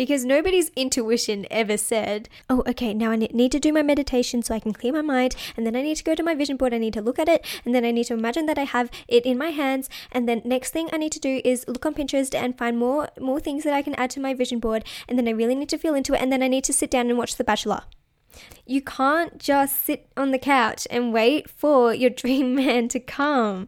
because 0.00 0.24
nobody's 0.24 0.70
intuition 0.76 1.46
ever 1.50 1.76
said, 1.76 2.26
Oh, 2.48 2.62
okay, 2.66 2.94
now 2.94 3.10
I 3.10 3.16
need 3.16 3.52
to 3.52 3.60
do 3.60 3.70
my 3.70 3.82
meditation 3.82 4.42
so 4.42 4.54
I 4.54 4.58
can 4.58 4.72
clear 4.72 4.94
my 4.94 5.02
mind, 5.02 5.36
and 5.58 5.66
then 5.66 5.76
I 5.76 5.82
need 5.82 5.98
to 5.98 6.04
go 6.04 6.14
to 6.14 6.22
my 6.22 6.34
vision 6.34 6.56
board, 6.56 6.72
I 6.72 6.78
need 6.78 6.94
to 6.94 7.02
look 7.02 7.18
at 7.18 7.28
it, 7.28 7.44
and 7.66 7.74
then 7.74 7.84
I 7.84 7.90
need 7.90 8.04
to 8.04 8.14
imagine 8.14 8.46
that 8.46 8.56
I 8.56 8.62
have 8.62 8.90
it 9.08 9.26
in 9.26 9.36
my 9.36 9.50
hands, 9.50 9.90
and 10.10 10.26
then 10.26 10.40
next 10.42 10.70
thing 10.70 10.88
I 10.90 10.96
need 10.96 11.12
to 11.12 11.20
do 11.20 11.42
is 11.44 11.66
look 11.68 11.84
on 11.84 11.92
Pinterest 11.92 12.34
and 12.34 12.56
find 12.56 12.78
more 12.78 13.10
more 13.20 13.40
things 13.40 13.62
that 13.64 13.74
I 13.74 13.82
can 13.82 13.94
add 13.96 14.08
to 14.12 14.20
my 14.20 14.32
vision 14.32 14.58
board, 14.58 14.84
and 15.06 15.18
then 15.18 15.28
I 15.28 15.32
really 15.32 15.54
need 15.54 15.68
to 15.68 15.76
feel 15.76 15.94
into 15.94 16.14
it, 16.14 16.22
and 16.22 16.32
then 16.32 16.42
I 16.42 16.48
need 16.48 16.64
to 16.64 16.72
sit 16.72 16.90
down 16.90 17.10
and 17.10 17.18
watch 17.18 17.36
The 17.36 17.44
Bachelor. 17.44 17.82
You 18.64 18.80
can't 18.80 19.36
just 19.36 19.84
sit 19.84 20.08
on 20.16 20.30
the 20.30 20.38
couch 20.38 20.86
and 20.90 21.12
wait 21.12 21.50
for 21.50 21.92
your 21.92 22.08
dream 22.22 22.54
man 22.54 22.88
to 22.88 23.00
come 23.00 23.66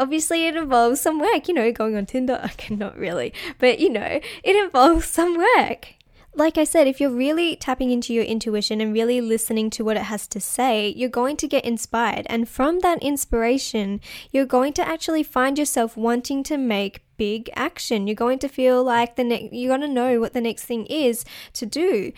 obviously 0.00 0.46
it 0.46 0.56
involves 0.56 1.00
some 1.00 1.20
work, 1.20 1.46
you 1.46 1.54
know, 1.54 1.70
going 1.70 1.94
on 1.94 2.06
Tinder. 2.06 2.40
Okay, 2.50 2.74
not 2.74 2.96
really, 2.96 3.32
but 3.58 3.78
you 3.78 3.88
know, 3.88 4.20
it 4.42 4.56
involves 4.56 5.06
some 5.06 5.36
work. 5.36 5.94
Like 6.34 6.58
I 6.58 6.64
said, 6.64 6.86
if 6.86 7.00
you're 7.00 7.10
really 7.10 7.56
tapping 7.56 7.90
into 7.90 8.14
your 8.14 8.24
intuition 8.24 8.80
and 8.80 8.92
really 8.92 9.20
listening 9.20 9.68
to 9.70 9.84
what 9.84 9.96
it 9.96 10.04
has 10.04 10.26
to 10.28 10.40
say, 10.40 10.88
you're 10.96 11.08
going 11.08 11.36
to 11.38 11.48
get 11.48 11.64
inspired. 11.64 12.26
And 12.28 12.48
from 12.48 12.80
that 12.80 13.02
inspiration, 13.02 14.00
you're 14.30 14.46
going 14.46 14.72
to 14.74 14.86
actually 14.86 15.24
find 15.24 15.58
yourself 15.58 15.96
wanting 15.96 16.42
to 16.44 16.56
make 16.56 17.02
big 17.16 17.50
action. 17.54 18.06
You're 18.06 18.14
going 18.14 18.38
to 18.40 18.48
feel 18.48 18.82
like 18.84 19.16
the 19.16 19.24
next, 19.24 19.52
you're 19.52 19.76
going 19.76 19.88
to 19.88 19.94
know 19.94 20.20
what 20.20 20.32
the 20.32 20.40
next 20.40 20.64
thing 20.64 20.86
is 20.86 21.24
to 21.54 21.66
do 21.66 22.12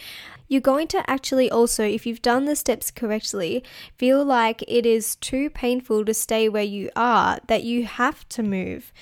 you're 0.53 0.61
going 0.61 0.87
to 0.87 1.11
actually 1.11 1.51
also, 1.51 1.83
if 1.83 2.05
you've 2.05 2.21
done 2.21 2.45
the 2.45 2.55
steps 2.55 2.91
correctly, 2.91 3.65
feel 3.97 4.23
like 4.23 4.63
it 4.69 4.85
is 4.85 5.17
too 5.17 5.49
painful 5.49 6.05
to 6.05 6.13
stay 6.13 6.47
where 6.47 6.63
you 6.63 6.91
are, 6.95 7.39
that 7.47 7.65
you 7.65 7.87
have 7.87 8.29
to 8.29 8.43
move. 8.43 8.93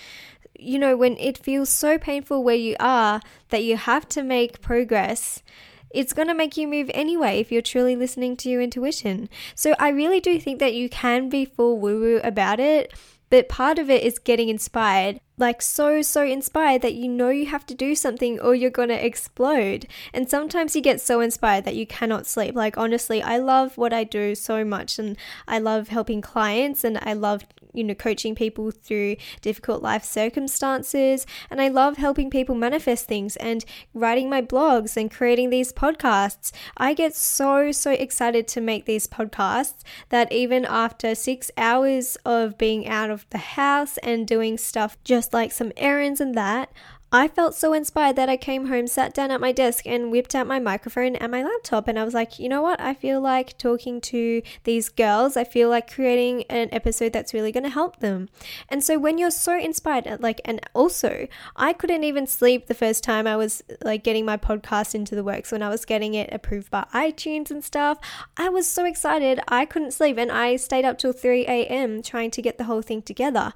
You 0.56 0.78
know, 0.78 0.96
when 0.96 1.16
it 1.16 1.36
feels 1.36 1.68
so 1.68 1.98
painful 1.98 2.44
where 2.44 2.54
you 2.54 2.76
are 2.78 3.20
that 3.48 3.64
you 3.64 3.76
have 3.76 4.08
to 4.10 4.22
make 4.22 4.60
progress, 4.60 5.42
it's 5.90 6.12
going 6.12 6.28
to 6.28 6.34
make 6.34 6.56
you 6.56 6.68
move 6.68 6.88
anyway 6.94 7.40
if 7.40 7.50
you're 7.50 7.62
truly 7.62 7.96
listening 7.96 8.36
to 8.36 8.48
your 8.48 8.62
intuition. 8.62 9.28
So 9.56 9.74
I 9.80 9.88
really 9.88 10.20
do 10.20 10.38
think 10.38 10.60
that 10.60 10.74
you 10.74 10.88
can 10.88 11.28
be 11.28 11.44
full 11.44 11.80
woo 11.80 11.98
woo 11.98 12.20
about 12.22 12.60
it, 12.60 12.94
but 13.28 13.48
part 13.48 13.80
of 13.80 13.90
it 13.90 14.04
is 14.04 14.20
getting 14.20 14.50
inspired 14.50 15.18
like 15.40 15.62
so 15.62 16.02
so 16.02 16.22
inspired 16.24 16.82
that 16.82 16.94
you 16.94 17.08
know 17.08 17.30
you 17.30 17.46
have 17.46 17.66
to 17.66 17.74
do 17.74 17.94
something 17.94 18.38
or 18.40 18.54
you're 18.54 18.70
going 18.70 18.88
to 18.90 19.06
explode. 19.06 19.86
And 20.12 20.28
sometimes 20.28 20.76
you 20.76 20.82
get 20.82 21.00
so 21.00 21.20
inspired 21.20 21.64
that 21.64 21.74
you 21.74 21.86
cannot 21.86 22.26
sleep. 22.26 22.54
Like 22.54 22.76
honestly 22.76 23.22
i 23.22 23.36
love 23.38 23.76
what 23.76 23.92
i 23.92 24.04
do 24.04 24.34
so 24.34 24.64
much 24.64 24.98
and 24.98 25.16
i 25.48 25.58
love 25.58 25.88
helping 25.88 26.20
clients 26.20 26.84
and 26.84 26.98
i 27.02 27.12
love 27.12 27.44
you 27.72 27.84
know 27.84 27.94
coaching 27.94 28.34
people 28.34 28.70
through 28.70 29.16
difficult 29.40 29.82
life 29.82 30.04
circumstances. 30.04 31.26
And 31.50 31.60
i 31.60 31.68
love 31.68 31.96
helping 31.96 32.30
people 32.30 32.54
manifest 32.54 33.06
things 33.06 33.36
and 33.36 33.64
writing 33.94 34.28
my 34.28 34.42
blogs 34.42 34.96
and 34.96 35.10
creating 35.10 35.50
these 35.50 35.72
podcasts. 35.72 36.52
I 36.76 36.94
get 36.94 37.14
so 37.14 37.72
so 37.72 37.90
excited 37.92 38.46
to 38.48 38.60
make 38.60 38.84
these 38.86 39.06
podcasts 39.06 39.82
that 40.08 40.32
even 40.32 40.64
after 40.64 41.14
6 41.14 41.50
hours 41.56 42.16
of 42.24 42.58
being 42.58 42.86
out 42.88 43.10
of 43.10 43.26
the 43.30 43.38
house 43.38 43.98
and 43.98 44.26
doing 44.26 44.58
stuff 44.58 44.96
just 45.04 45.32
like 45.32 45.52
some 45.52 45.72
errands 45.76 46.20
and 46.20 46.34
that, 46.34 46.72
I 47.12 47.26
felt 47.26 47.56
so 47.56 47.72
inspired 47.72 48.14
that 48.16 48.28
I 48.28 48.36
came 48.36 48.66
home, 48.66 48.86
sat 48.86 49.12
down 49.12 49.32
at 49.32 49.40
my 49.40 49.50
desk, 49.50 49.84
and 49.84 50.12
whipped 50.12 50.32
out 50.32 50.46
my 50.46 50.60
microphone 50.60 51.16
and 51.16 51.32
my 51.32 51.42
laptop. 51.42 51.88
And 51.88 51.98
I 51.98 52.04
was 52.04 52.14
like, 52.14 52.38
you 52.38 52.48
know 52.48 52.62
what? 52.62 52.80
I 52.80 52.94
feel 52.94 53.20
like 53.20 53.58
talking 53.58 54.00
to 54.02 54.42
these 54.62 54.88
girls. 54.88 55.36
I 55.36 55.42
feel 55.42 55.68
like 55.68 55.92
creating 55.92 56.44
an 56.44 56.68
episode 56.70 57.12
that's 57.12 57.34
really 57.34 57.50
going 57.50 57.64
to 57.64 57.70
help 57.70 57.98
them. 57.98 58.28
And 58.68 58.84
so 58.84 58.96
when 58.96 59.18
you're 59.18 59.32
so 59.32 59.58
inspired, 59.58 60.06
uh, 60.06 60.18
like, 60.20 60.40
and 60.44 60.60
also, 60.72 61.26
I 61.56 61.72
couldn't 61.72 62.04
even 62.04 62.28
sleep 62.28 62.68
the 62.68 62.74
first 62.74 63.02
time 63.02 63.26
I 63.26 63.36
was 63.36 63.60
like 63.82 64.04
getting 64.04 64.24
my 64.24 64.36
podcast 64.36 64.94
into 64.94 65.16
the 65.16 65.24
works 65.24 65.50
when 65.50 65.64
I 65.64 65.68
was 65.68 65.84
getting 65.84 66.14
it 66.14 66.32
approved 66.32 66.70
by 66.70 66.86
iTunes 66.94 67.50
and 67.50 67.64
stuff. 67.64 67.98
I 68.36 68.48
was 68.50 68.68
so 68.68 68.84
excited. 68.84 69.40
I 69.48 69.64
couldn't 69.64 69.94
sleep 69.94 70.16
and 70.16 70.30
I 70.30 70.54
stayed 70.54 70.84
up 70.84 70.98
till 70.98 71.12
3 71.12 71.42
a.m. 71.46 72.02
trying 72.02 72.30
to 72.30 72.42
get 72.42 72.56
the 72.56 72.64
whole 72.64 72.82
thing 72.82 73.02
together. 73.02 73.52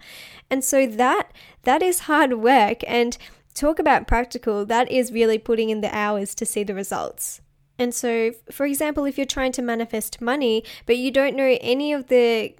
And 0.51 0.65
so 0.65 0.87
that 0.87 1.31
that 1.63 1.83
is 1.83 2.01
hard 2.01 2.35
work 2.35 2.81
and 2.87 3.17
talk 3.55 3.79
about 3.79 4.07
practical, 4.07 4.67
that 4.67 4.91
is 4.91 5.13
really 5.13 5.39
putting 5.39 5.71
in 5.71 5.81
the 5.81 5.95
hours 5.95 6.35
to 6.37 6.47
see 6.47 6.65
the 6.65 6.75
results. 6.75 7.41
And 7.79 7.95
so, 7.95 8.33
for 8.53 8.67
example, 8.67 9.05
if 9.05 9.17
you're 9.17 9.27
trying 9.27 9.53
to 9.53 9.63
manifest 9.63 10.21
money, 10.21 10.63
but 10.87 10.97
you 10.97 11.11
don't 11.11 11.37
know 11.37 11.57
any 11.61 11.93
of 11.93 12.09
the 12.09 12.55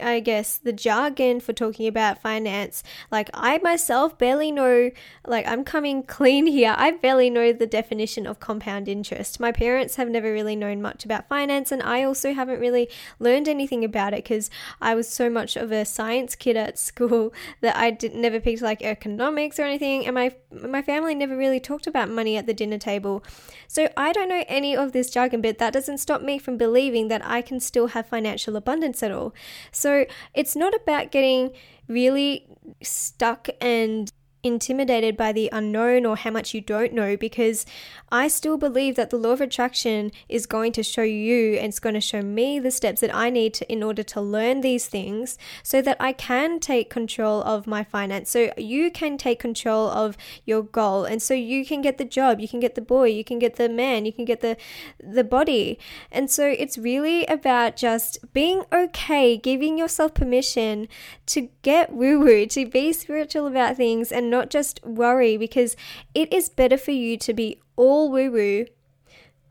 I 0.00 0.20
guess, 0.20 0.56
the 0.56 0.72
jargon 0.72 1.40
for 1.40 1.52
talking 1.52 1.86
about 1.86 2.22
finance. 2.22 2.82
Like, 3.10 3.28
I 3.34 3.58
myself 3.58 4.16
barely 4.16 4.52
know, 4.52 4.90
like, 5.26 5.46
I'm 5.46 5.64
coming 5.64 6.02
clean 6.02 6.46
here. 6.46 6.74
I 6.78 6.92
barely 6.92 7.28
know 7.28 7.52
the 7.52 7.66
definition 7.66 8.26
of 8.26 8.40
compound 8.40 8.88
interest. 8.88 9.40
My 9.40 9.52
parents 9.52 9.96
have 9.96 10.08
never 10.08 10.32
really 10.32 10.56
known 10.56 10.80
much 10.80 11.04
about 11.04 11.28
finance, 11.28 11.72
and 11.72 11.82
I 11.82 12.04
also 12.04 12.32
haven't 12.32 12.60
really 12.60 12.88
learned 13.18 13.48
anything 13.48 13.84
about 13.84 14.14
it 14.14 14.22
because 14.24 14.48
I 14.80 14.94
was 14.94 15.08
so 15.08 15.28
much 15.28 15.56
of 15.56 15.72
a 15.72 15.84
science 15.84 16.34
kid 16.34 16.56
at 16.56 16.78
school 16.78 17.32
that 17.60 17.76
I 17.76 17.90
did, 17.90 18.14
never 18.14 18.40
picked 18.40 18.62
like 18.62 18.82
economics 18.82 19.58
or 19.58 19.62
anything, 19.62 20.06
and 20.06 20.14
my 20.14 20.34
my 20.50 20.82
family 20.82 21.14
never 21.16 21.36
really 21.36 21.58
talked 21.58 21.88
about 21.88 22.08
money 22.08 22.36
at 22.36 22.46
the 22.46 22.54
dinner 22.54 22.78
table. 22.78 23.24
So 23.66 23.88
I 23.96 24.12
don't 24.12 24.28
know 24.28 24.44
any 24.46 24.76
of 24.76 24.92
this 24.92 25.10
jargon, 25.10 25.40
but 25.40 25.58
that 25.58 25.72
doesn't 25.72 25.98
stop 25.98 26.22
me 26.22 26.38
from 26.38 26.56
believing 26.56 27.08
that 27.08 27.26
I 27.26 27.42
can 27.42 27.58
still 27.58 27.88
have 27.88 28.06
financial 28.06 28.54
abundance 28.56 29.02
at 29.02 29.10
all. 29.10 29.34
So 29.74 30.06
it's 30.34 30.56
not 30.56 30.74
about 30.74 31.10
getting 31.10 31.52
really 31.88 32.46
stuck 32.82 33.48
and 33.60 34.10
intimidated 34.44 35.16
by 35.16 35.32
the 35.32 35.48
unknown 35.50 36.04
or 36.04 36.16
how 36.16 36.30
much 36.30 36.52
you 36.52 36.60
don't 36.60 36.92
know 36.92 37.16
because 37.16 37.64
I 38.12 38.28
still 38.28 38.58
believe 38.58 38.94
that 38.94 39.08
the 39.08 39.16
law 39.16 39.30
of 39.30 39.40
attraction 39.40 40.12
is 40.28 40.46
going 40.46 40.72
to 40.72 40.82
show 40.82 41.02
you 41.02 41.54
and 41.54 41.68
it's 41.68 41.80
going 41.80 41.94
to 41.94 42.00
show 42.00 42.20
me 42.20 42.58
the 42.58 42.70
steps 42.70 43.00
that 43.00 43.12
I 43.12 43.30
need 43.30 43.54
to 43.54 43.72
in 43.72 43.82
order 43.82 44.02
to 44.02 44.20
learn 44.20 44.60
these 44.60 44.86
things 44.86 45.38
so 45.62 45.80
that 45.82 45.96
I 45.98 46.12
can 46.12 46.60
take 46.60 46.90
control 46.90 47.42
of 47.42 47.66
my 47.66 47.82
finance. 47.82 48.30
So 48.30 48.52
you 48.58 48.90
can 48.90 49.16
take 49.16 49.40
control 49.40 49.88
of 49.88 50.16
your 50.44 50.62
goal 50.62 51.04
and 51.04 51.22
so 51.22 51.32
you 51.32 51.64
can 51.64 51.80
get 51.80 51.96
the 51.96 52.04
job, 52.04 52.38
you 52.38 52.46
can 52.46 52.60
get 52.60 52.74
the 52.74 52.82
boy, 52.82 53.06
you 53.08 53.24
can 53.24 53.38
get 53.38 53.56
the 53.56 53.68
man, 53.68 54.04
you 54.04 54.12
can 54.12 54.26
get 54.26 54.42
the 54.42 54.56
the 55.02 55.24
body. 55.24 55.78
And 56.12 56.30
so 56.30 56.46
it's 56.46 56.76
really 56.76 57.24
about 57.26 57.76
just 57.76 58.18
being 58.34 58.64
okay, 58.70 59.38
giving 59.38 59.78
yourself 59.78 60.12
permission 60.12 60.86
to 61.26 61.48
get 61.62 61.92
woo-woo, 61.92 62.44
to 62.46 62.66
be 62.66 62.92
spiritual 62.92 63.46
about 63.46 63.78
things 63.78 64.12
and 64.12 64.33
not 64.34 64.50
just 64.50 64.84
worry 64.84 65.36
because 65.36 65.76
it 66.14 66.32
is 66.32 66.48
better 66.48 66.76
for 66.76 66.90
you 66.90 67.16
to 67.18 67.32
be 67.32 67.60
all 67.76 68.10
woo 68.10 68.30
woo 68.30 68.66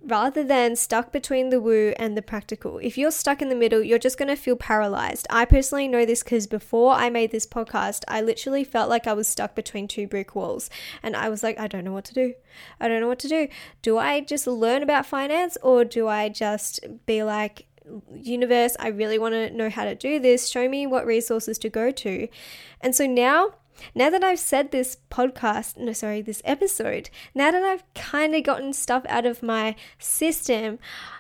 rather 0.06 0.44
than 0.44 0.76
stuck 0.76 1.12
between 1.14 1.50
the 1.50 1.62
woo 1.62 1.94
and 1.98 2.18
the 2.18 2.22
practical. 2.22 2.78
If 2.80 2.98
you're 2.98 3.12
stuck 3.12 3.42
in 3.42 3.48
the 3.48 3.56
middle, 3.56 3.82
you're 3.82 4.00
just 4.08 4.18
going 4.18 4.28
to 4.28 4.36
feel 4.36 4.58
paralyzed. 4.58 5.26
I 5.30 5.46
personally 5.46 5.88
know 5.88 6.06
this 6.06 6.24
because 6.24 6.46
before 6.46 6.94
I 6.94 7.10
made 7.10 7.32
this 7.32 7.48
podcast, 7.48 8.04
I 8.08 8.20
literally 8.22 8.66
felt 8.66 8.90
like 8.90 9.08
I 9.08 9.14
was 9.14 9.28
stuck 9.28 9.56
between 9.56 9.88
two 9.88 10.08
brick 10.08 10.36
walls. 10.36 10.70
And 11.02 11.16
I 11.16 11.30
was 11.30 11.42
like, 11.42 11.58
I 11.58 11.68
don't 11.68 11.86
know 11.86 11.94
what 11.94 12.06
to 12.06 12.14
do. 12.14 12.34
I 12.82 12.90
don't 12.90 13.00
know 13.00 13.08
what 13.08 13.20
to 13.20 13.30
do. 13.30 13.48
Do 13.82 13.98
I 13.98 14.20
just 14.20 14.46
learn 14.46 14.84
about 14.84 15.06
finance 15.06 15.58
or 15.62 15.86
do 15.86 16.10
I 16.10 16.28
just 16.28 16.82
be 17.06 17.24
like, 17.24 17.68
universe, 18.14 18.76
I 18.80 18.88
really 18.90 19.20
want 19.20 19.34
to 19.34 19.50
know 19.52 19.70
how 19.70 19.84
to 19.86 19.96
do 19.96 20.20
this. 20.20 20.48
Show 20.50 20.70
me 20.70 20.88
what 20.88 21.06
resources 21.06 21.58
to 21.60 21.70
go 21.70 21.92
to. 21.92 22.28
And 22.82 22.96
so 22.96 23.06
now 23.06 23.56
now 23.96 24.10
that 24.10 24.24
I've 24.24 24.40
said 24.40 24.72
this 24.72 24.98
podcast, 25.10 25.78
no, 25.78 25.94
sorry, 25.94 26.22
this 26.22 26.42
episode, 26.46 27.10
now 27.34 27.52
that 27.52 27.64
I've 27.64 27.84
kind 27.94 28.36
of 28.36 28.44
gotten 28.44 28.74
stuff 28.74 29.06
out 29.08 29.26
of 29.26 29.44
my 29.44 29.76
system, 30.00 30.80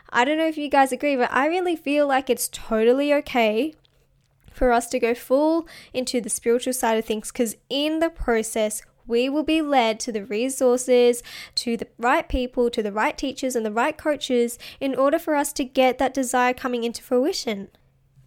I 0.09 0.25
don't 0.25 0.37
know 0.37 0.47
if 0.47 0.57
you 0.57 0.69
guys 0.69 0.91
agree, 0.91 1.15
but 1.15 1.31
I 1.31 1.47
really 1.47 1.75
feel 1.75 2.07
like 2.07 2.29
it's 2.29 2.49
totally 2.49 3.13
okay 3.13 3.73
for 4.51 4.71
us 4.71 4.87
to 4.87 4.99
go 4.99 5.13
full 5.15 5.67
into 5.93 6.21
the 6.21 6.29
spiritual 6.29 6.73
side 6.73 6.97
of 6.97 7.05
things 7.05 7.31
because 7.31 7.57
in 7.69 7.99
the 7.99 8.09
process, 8.09 8.83
we 9.05 9.27
will 9.27 9.43
be 9.43 9.61
led 9.61 9.99
to 10.01 10.11
the 10.11 10.23
resources, 10.23 11.23
to 11.55 11.75
the 11.75 11.87
right 11.97 12.27
people, 12.29 12.69
to 12.69 12.81
the 12.81 12.91
right 12.91 13.17
teachers, 13.17 13.55
and 13.55 13.65
the 13.65 13.71
right 13.71 13.97
coaches 13.97 14.57
in 14.79 14.95
order 14.95 15.19
for 15.19 15.35
us 15.35 15.51
to 15.53 15.65
get 15.65 15.97
that 15.97 16.13
desire 16.13 16.53
coming 16.53 16.83
into 16.83 17.03
fruition. 17.03 17.69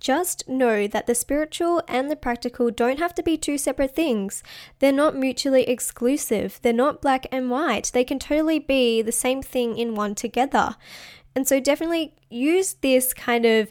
Just 0.01 0.49
know 0.49 0.87
that 0.87 1.07
the 1.07 1.15
spiritual 1.15 1.83
and 1.89 2.11
the 2.11 2.17
practical 2.17 2.71
don't 2.71 2.99
have 2.99 3.15
to 3.15 3.23
be 3.23 3.37
two 3.37 3.59
separate 3.59 3.95
things. 3.95 4.43
They're 4.79 4.93
not 4.93 5.17
mutually 5.17 5.65
exclusive. 5.65 6.61
They're 6.63 6.73
not 6.73 7.03
black 7.03 7.27
and 7.33 7.51
white. 7.51 7.91
They 7.93 8.05
can 8.05 8.19
totally 8.19 8.59
be 8.59 9.03
the 9.03 9.13
same 9.13 9.43
thing 9.43 9.79
in 9.79 9.95
one 9.95 10.15
together. 10.15 10.77
And 11.35 11.47
so, 11.47 11.61
definitely 11.61 12.15
use 12.31 12.75
this 12.75 13.13
kind 13.13 13.45
of 13.45 13.71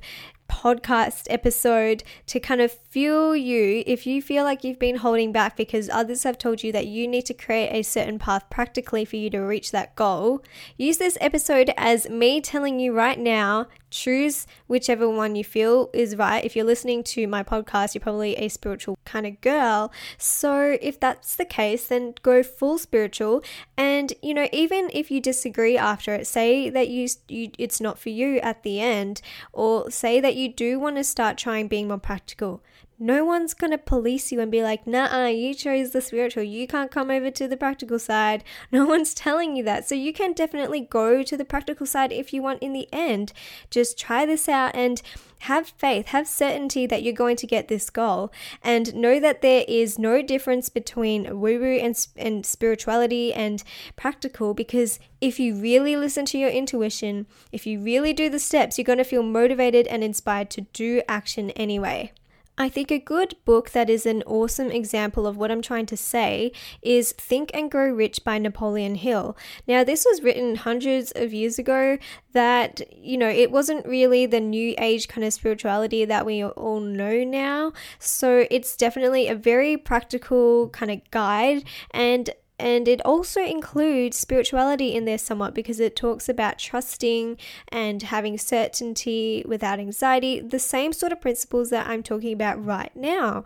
podcast 0.50 1.28
episode 1.30 2.04
to 2.28 2.40
kind 2.40 2.62
of 2.62 2.72
fuel 2.72 3.36
you 3.36 3.84
if 3.86 4.06
you 4.06 4.22
feel 4.22 4.44
like 4.44 4.64
you've 4.64 4.80
been 4.80 4.98
holding 4.98 5.32
back 5.32 5.58
because 5.58 5.90
others 5.90 6.24
have 6.24 6.38
told 6.38 6.64
you 6.64 6.72
that 6.72 6.88
you 6.88 7.08
need 7.08 7.26
to 7.26 7.34
create 7.34 7.70
a 7.72 7.82
certain 7.82 8.20
path 8.20 8.44
practically 8.50 9.06
for 9.06 9.16
you 9.16 9.30
to 9.30 9.40
reach 9.40 9.72
that 9.72 9.96
goal. 9.96 10.44
Use 10.78 10.98
this 10.98 11.18
episode 11.22 11.72
as 11.78 12.10
me 12.10 12.42
telling 12.42 12.80
you 12.80 12.94
right 12.94 13.20
now 13.20 13.68
choose 13.96 14.46
whichever 14.68 15.10
one 15.10 15.36
you 15.36 15.44
feel 15.44 15.90
is 15.94 16.16
right. 16.16 16.44
If 16.44 16.56
you're 16.56 16.66
listening 16.66 17.04
to 17.16 17.28
my 17.28 17.44
podcast, 17.44 17.96
you're 17.96 18.02
probably 18.02 18.36
a 18.36 18.50
spiritual 18.50 18.98
kind 19.06 19.26
of 19.26 19.40
girl. 19.42 19.92
So 20.18 20.78
if 20.82 21.00
that's 21.00 21.36
the 21.36 21.46
case, 21.46 21.88
then 21.88 22.16
go 22.22 22.44
full 22.44 22.78
spiritual. 22.78 23.44
And 23.78 24.14
you 24.22 24.34
know, 24.34 24.50
even 24.52 24.90
if 24.94 25.10
you 25.10 25.22
disagree 25.22 25.78
after 25.78 26.14
it, 26.14 26.28
say 26.28 26.70
that 26.70 26.90
you, 26.90 27.08
you 27.30 27.52
it's 27.58 27.80
not 27.80 27.98
for 27.98 28.10
you 28.10 28.40
at 28.40 28.64
the 28.64 28.82
end, 28.82 29.22
or 29.54 29.90
say 29.90 30.20
that 30.20 30.36
you 30.36 30.52
do 30.52 30.80
want 30.80 30.98
to 30.98 31.04
start 31.04 31.38
trying 31.38 31.68
being 31.68 31.88
more 31.88 31.98
practical. 31.98 32.62
No 32.98 33.26
one's 33.26 33.54
going 33.54 33.72
to 33.72 33.78
police 33.78 34.32
you 34.32 34.40
and 34.40 34.50
be 34.50 34.64
like, 34.64 34.88
nah, 34.88 35.08
uh, 35.12 35.28
you 35.28 35.54
chose 35.54 35.92
the 35.92 36.00
spiritual. 36.00 36.44
You 36.44 36.66
can't 36.66 36.90
come 36.90 37.12
over 37.12 37.30
to 37.30 37.48
the 37.48 37.58
practical 37.58 38.00
side. 38.00 38.44
No 38.72 38.86
one's 38.86 39.14
telling 39.14 39.56
you 39.56 39.64
that. 39.64 39.88
So 39.88 39.96
you 39.96 40.12
can 40.12 40.34
definitely 40.34 40.82
go 40.82 41.24
to 41.24 41.38
the 41.38 41.46
practical 41.46 41.86
side 41.86 42.12
if 42.12 42.34
you 42.34 42.42
want 42.42 42.62
in 42.62 42.74
the 42.74 42.88
end. 42.92 43.32
Just 43.70 43.98
try 43.98 44.26
this 44.26 44.50
out 44.50 44.76
and 44.76 45.02
have 45.40 45.68
faith, 45.78 46.08
have 46.08 46.28
certainty 46.28 46.86
that 46.88 47.04
you're 47.04 47.14
going 47.14 47.36
to 47.38 47.48
get 47.48 47.68
this 47.68 47.90
goal, 47.90 48.32
and 48.64 48.96
know 48.96 49.20
that 49.20 49.42
there 49.42 49.64
is 49.68 50.00
no 50.00 50.22
difference 50.22 50.70
between 50.70 51.40
woo 51.40 51.60
woo 51.60 51.78
and, 51.78 52.08
and 52.18 52.46
spirituality 52.46 53.34
and 53.34 53.64
practical 53.96 54.54
because 54.54 55.00
if 55.22 55.40
you 55.40 55.56
really 55.56 55.96
listen 55.96 56.26
to 56.26 56.38
your 56.38 56.50
intuition, 56.50 57.28
if 57.52 57.66
you 57.66 57.80
really 57.80 58.14
do 58.14 58.30
the 58.30 58.40
steps, 58.40 58.78
you're 58.78 58.86
going 58.86 58.98
to 58.98 59.04
feel 59.04 59.24
motivated 59.24 59.88
and 59.88 60.04
inspired 60.04 60.50
to 60.52 60.62
do 60.62 61.02
action 61.08 61.52
anyway. 61.52 62.12
I 62.58 62.70
think 62.70 62.90
a 62.90 63.00
good 63.00 63.36
book 63.44 63.72
that 63.72 63.90
is 63.90 64.06
an 64.06 64.24
awesome 64.26 64.72
example 64.72 65.28
of 65.28 65.36
what 65.36 65.52
I'm 65.52 65.62
trying 65.62 65.88
to 65.88 65.98
say 65.98 66.54
is 66.82 67.12
Think 67.12 67.52
and 67.54 67.70
Grow 67.70 67.90
Rich 67.90 68.24
by 68.24 68.38
Napoleon 68.38 68.96
Hill. 68.96 69.36
Now, 69.68 69.84
this 69.84 70.06
was 70.06 70.24
written 70.24 70.56
hundreds 70.56 71.12
of 71.16 71.34
years 71.34 71.60
ago, 71.60 71.98
that, 72.32 72.82
you 72.96 73.18
know, 73.18 73.30
it 73.30 73.52
wasn't 73.52 73.86
really 73.86 74.26
the 74.26 74.40
new 74.40 74.74
age 74.78 75.08
kind 75.08 75.26
of 75.26 75.34
spirituality 75.34 76.06
that 76.06 76.26
we 76.26 76.44
all 76.44 76.80
know 76.80 77.24
now. 77.24 77.74
So 78.00 78.46
it's 78.50 78.78
definitely 78.78 79.28
a 79.28 79.36
very 79.36 79.76
practical 79.76 80.70
kind 80.70 80.92
of 80.92 81.02
guide 81.12 81.64
and 81.92 82.30
and 82.58 82.88
it 82.88 83.02
also 83.06 83.42
includes 83.42 84.18
spirituality 84.18 84.96
in 84.96 85.06
there 85.06 85.18
somewhat 85.18 85.54
because 85.54 85.80
it 85.80 85.96
talks 85.96 86.30
about 86.30 86.58
trusting 86.58 87.38
and 87.68 88.02
having 88.04 88.38
certainty 88.38 89.44
without 89.46 89.80
anxiety, 89.80 90.40
the 90.40 90.60
same 90.60 90.94
sort 90.94 91.12
of 91.12 91.20
principles 91.20 91.70
that 91.72 91.88
I'm 91.88 92.02
talking 92.02 92.32
about 92.32 92.64
right 92.64 92.96
now. 92.96 93.44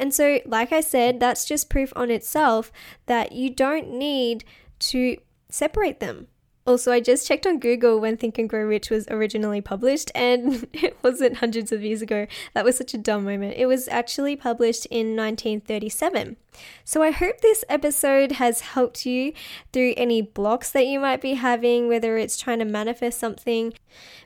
And 0.00 0.12
so, 0.12 0.40
like 0.44 0.72
I 0.72 0.80
said, 0.80 1.20
that's 1.20 1.44
just 1.44 1.70
proof 1.70 1.92
on 1.94 2.10
itself 2.10 2.72
that 3.06 3.32
you 3.32 3.50
don't 3.50 3.90
need 3.90 4.44
to 4.80 5.18
separate 5.48 6.00
them. 6.00 6.26
Also, 6.66 6.92
I 6.92 7.00
just 7.00 7.26
checked 7.26 7.46
on 7.46 7.60
Google 7.60 7.98
when 7.98 8.18
Think 8.18 8.36
and 8.36 8.48
Grow 8.48 8.62
Rich 8.62 8.90
was 8.90 9.08
originally 9.08 9.62
published, 9.62 10.10
and 10.14 10.66
it 10.74 10.98
wasn't 11.02 11.38
hundreds 11.38 11.72
of 11.72 11.82
years 11.82 12.02
ago. 12.02 12.26
That 12.52 12.64
was 12.64 12.76
such 12.76 12.92
a 12.92 12.98
dumb 12.98 13.24
moment. 13.24 13.54
It 13.56 13.66
was 13.66 13.88
actually 13.88 14.36
published 14.36 14.84
in 14.86 15.16
1937. 15.16 16.36
So, 16.84 17.02
I 17.02 17.10
hope 17.10 17.40
this 17.40 17.64
episode 17.68 18.32
has 18.32 18.60
helped 18.60 19.06
you 19.06 19.32
through 19.72 19.94
any 19.96 20.22
blocks 20.22 20.70
that 20.70 20.86
you 20.86 21.00
might 21.00 21.20
be 21.20 21.34
having, 21.34 21.88
whether 21.88 22.16
it's 22.16 22.38
trying 22.38 22.58
to 22.60 22.64
manifest 22.64 23.18
something. 23.18 23.74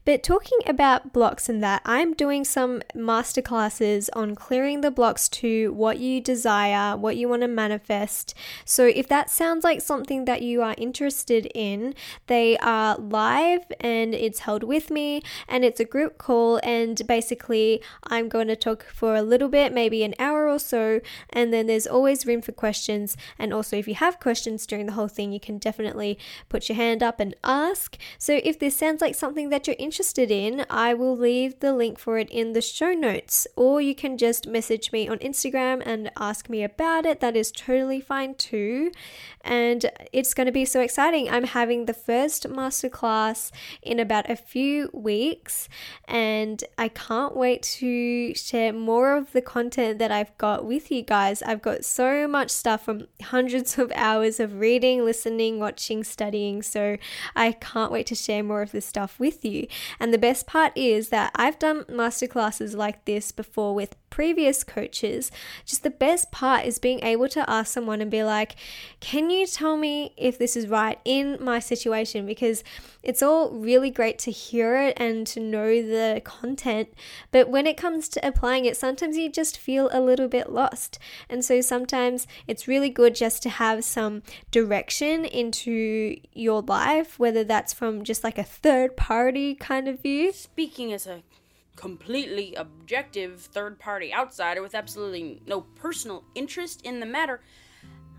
But 0.05 0.23
talking 0.23 0.59
about 0.67 1.13
blocks 1.13 1.49
and 1.49 1.63
that, 1.63 1.81
I'm 1.85 2.15
doing 2.15 2.45
some 2.45 2.83
masterclasses 2.95 4.09
on 4.15 4.35
clearing 4.35 4.81
the 4.81 4.91
blocks 4.91 5.29
to 5.29 5.73
what 5.73 5.99
you 5.99 6.21
desire, 6.21 6.97
what 6.97 7.17
you 7.17 7.29
want 7.29 7.43
to 7.43 7.49
manifest. 7.49 8.35
So, 8.65 8.87
if 8.87 9.07
that 9.09 9.31
sounds 9.31 9.65
like 9.65 9.81
something 9.81 10.25
that 10.25 10.43
you 10.43 10.63
are 10.63 10.75
interested 10.77 11.47
in, 11.55 11.95
they 12.27 12.59
are 12.59 12.97
live 12.97 13.65
and 13.81 14.15
it's 14.15 14.41
held 14.41 14.65
with 14.65 14.91
me, 14.91 15.23
and 15.49 15.65
it's 15.65 15.81
a 15.81 15.85
group 15.85 16.19
call. 16.19 16.61
And 16.63 17.07
basically, 17.07 17.83
I'm 18.05 18.29
going 18.29 18.49
to 18.49 18.57
talk 18.57 18.85
for 18.93 19.15
a 19.15 19.23
little 19.23 19.49
bit, 19.49 19.73
maybe 19.73 20.03
an 20.03 20.15
hour 20.19 20.49
or 20.49 20.59
so, 20.59 21.01
and 21.31 21.53
then 21.53 21.67
there's 21.67 21.87
always 21.87 22.22
room 22.27 22.43
for 22.43 22.53
questions. 22.53 23.17
And 23.39 23.53
also, 23.53 23.77
if 23.77 23.89
you 23.89 23.95
have 23.95 24.21
questions 24.21 24.67
during 24.67 24.87
the 24.87 24.93
whole 24.93 25.09
thing, 25.09 25.33
you 25.33 25.41
can 25.41 25.59
definitely 25.59 26.19
put 26.49 26.69
your 26.69 26.77
hand 26.77 27.03
up 27.03 27.21
and 27.21 27.35
ask. 27.45 27.97
So, 28.19 28.41
if 28.45 28.59
this 28.59 28.77
sounds 28.77 29.01
like 29.01 29.15
something 29.15 29.49
that 29.51 29.67
you're 29.67 29.77
interested 29.79 30.31
in, 30.31 30.65
I 30.71 30.95
will 30.95 31.17
leave 31.17 31.61
the 31.61 31.73
link 31.73 31.99
for 31.99 32.19
it 32.19 32.31
in 32.31 32.53
the 32.53 32.61
show 32.61 32.93
notes, 32.93 33.47
or 33.57 33.81
you 33.81 33.95
can 33.95 34.19
just 34.19 34.47
message 34.47 34.93
me 34.93 35.09
on 35.09 35.19
Instagram 35.19 35.83
and 35.85 36.11
ask 36.17 36.49
me 36.49 36.63
about 36.63 37.07
it. 37.07 37.21
That 37.21 37.37
is 37.37 37.51
totally 37.53 38.01
fine 38.01 38.35
too. 38.35 38.93
And 39.45 39.91
it's 40.13 40.35
going 40.35 40.47
to 40.47 40.53
be 40.53 40.65
so 40.65 40.81
exciting. 40.81 41.29
I'm 41.29 41.45
having 41.45 41.87
the 41.87 41.95
first 41.95 42.49
masterclass 42.49 43.51
in 43.83 43.99
about 43.99 44.31
a 44.31 44.37
few 44.37 44.91
weeks, 44.93 45.69
and 46.07 46.63
I 46.79 46.89
can't 46.89 47.37
wait 47.37 47.63
to 47.63 48.35
share 48.35 48.73
more 48.73 49.17
of 49.17 49.33
the 49.33 49.43
content 49.43 49.99
that 49.99 50.13
I've 50.13 50.37
got 50.39 50.65
with 50.65 50.91
you 50.91 51.03
guys. 51.03 51.43
I've 51.43 51.63
got 51.63 51.85
so 51.85 52.12
much 52.29 52.51
stuff 52.51 52.85
from 52.85 53.07
hundreds 53.23 53.79
of 53.79 53.93
hours 53.95 54.41
of 54.41 54.59
reading, 54.61 55.05
listening, 55.05 55.59
watching, 55.59 56.05
studying. 56.05 56.63
So 56.63 56.97
I 57.35 57.53
can't 57.53 57.93
wait 57.93 58.07
to 58.07 58.15
share 58.15 58.43
more 58.43 58.63
of 58.63 58.73
this 58.73 58.87
stuff 58.87 59.19
with 59.19 59.45
you. 59.45 59.67
And 59.99 60.13
the 60.13 60.19
best 60.19 60.47
part 60.47 60.73
is 60.77 61.09
that 61.11 61.33
I've 61.35 61.59
done 61.59 61.85
masterclasses 61.85 62.77
like 62.77 63.05
this 63.05 63.33
before 63.33 63.75
with 63.75 63.97
previous 64.13 64.63
coaches. 64.63 65.31
Just 65.65 65.83
the 65.83 65.89
best 65.89 66.31
part 66.31 66.67
is 66.67 66.79
being 66.79 67.03
able 67.03 67.31
to 67.31 67.49
ask 67.49 67.73
someone 67.73 68.03
and 68.03 68.11
be 68.11 68.23
like, 68.23 68.57
Can 69.01 69.31
you 69.31 69.47
tell 69.47 69.79
me 69.79 70.13
if 70.19 70.39
this 70.39 70.55
is 70.55 70.69
right 70.69 70.99
in 71.07 71.39
my 71.41 71.59
situation? 71.59 72.27
Because 72.27 72.63
it's 73.03 73.23
all 73.23 73.51
really 73.53 73.89
great 73.89 74.19
to 74.21 74.31
hear 74.31 74.77
it 74.77 74.99
and 75.01 75.27
to 75.29 75.41
know 75.41 75.81
the 75.81 76.21
content. 76.25 76.91
But 77.31 77.49
when 77.49 77.67
it 77.67 77.79
comes 77.79 78.07
to 78.11 78.27
applying 78.27 78.67
it, 78.67 78.77
sometimes 78.77 79.17
you 79.17 79.31
just 79.31 79.57
feel 79.57 79.89
a 79.91 80.01
little 80.01 80.29
bit 80.29 80.53
lost. 80.53 80.99
And 81.31 81.43
so 81.43 81.63
sometimes 81.63 82.27
it's 82.47 82.69
really 82.69 82.91
good 82.91 83.15
just 83.15 83.43
to 83.45 83.49
have 83.49 83.83
some 83.83 84.23
direction 84.51 85.25
into 85.25 86.19
your 86.35 86.61
life, 86.61 87.19
whether 87.19 87.45
that's 87.45 87.73
from 87.73 88.05
just 88.05 88.23
like 88.23 88.37
a 88.37 88.45
third 88.45 88.95
party 88.95 89.55
kind 89.55 89.89
of 89.89 90.03
view. 90.03 90.33
Speaking 90.33 90.93
as 90.93 91.07
a 91.07 91.23
completely 91.77 92.55
objective 92.55 93.41
third 93.41 93.79
party 93.79 94.13
outsider 94.13 94.63
with 94.63 94.75
absolutely 94.75 95.43
no 95.47 95.63
personal 95.63 96.25
interest 96.35 96.83
in 96.83 97.01
the 97.01 97.07
matter, 97.07 97.41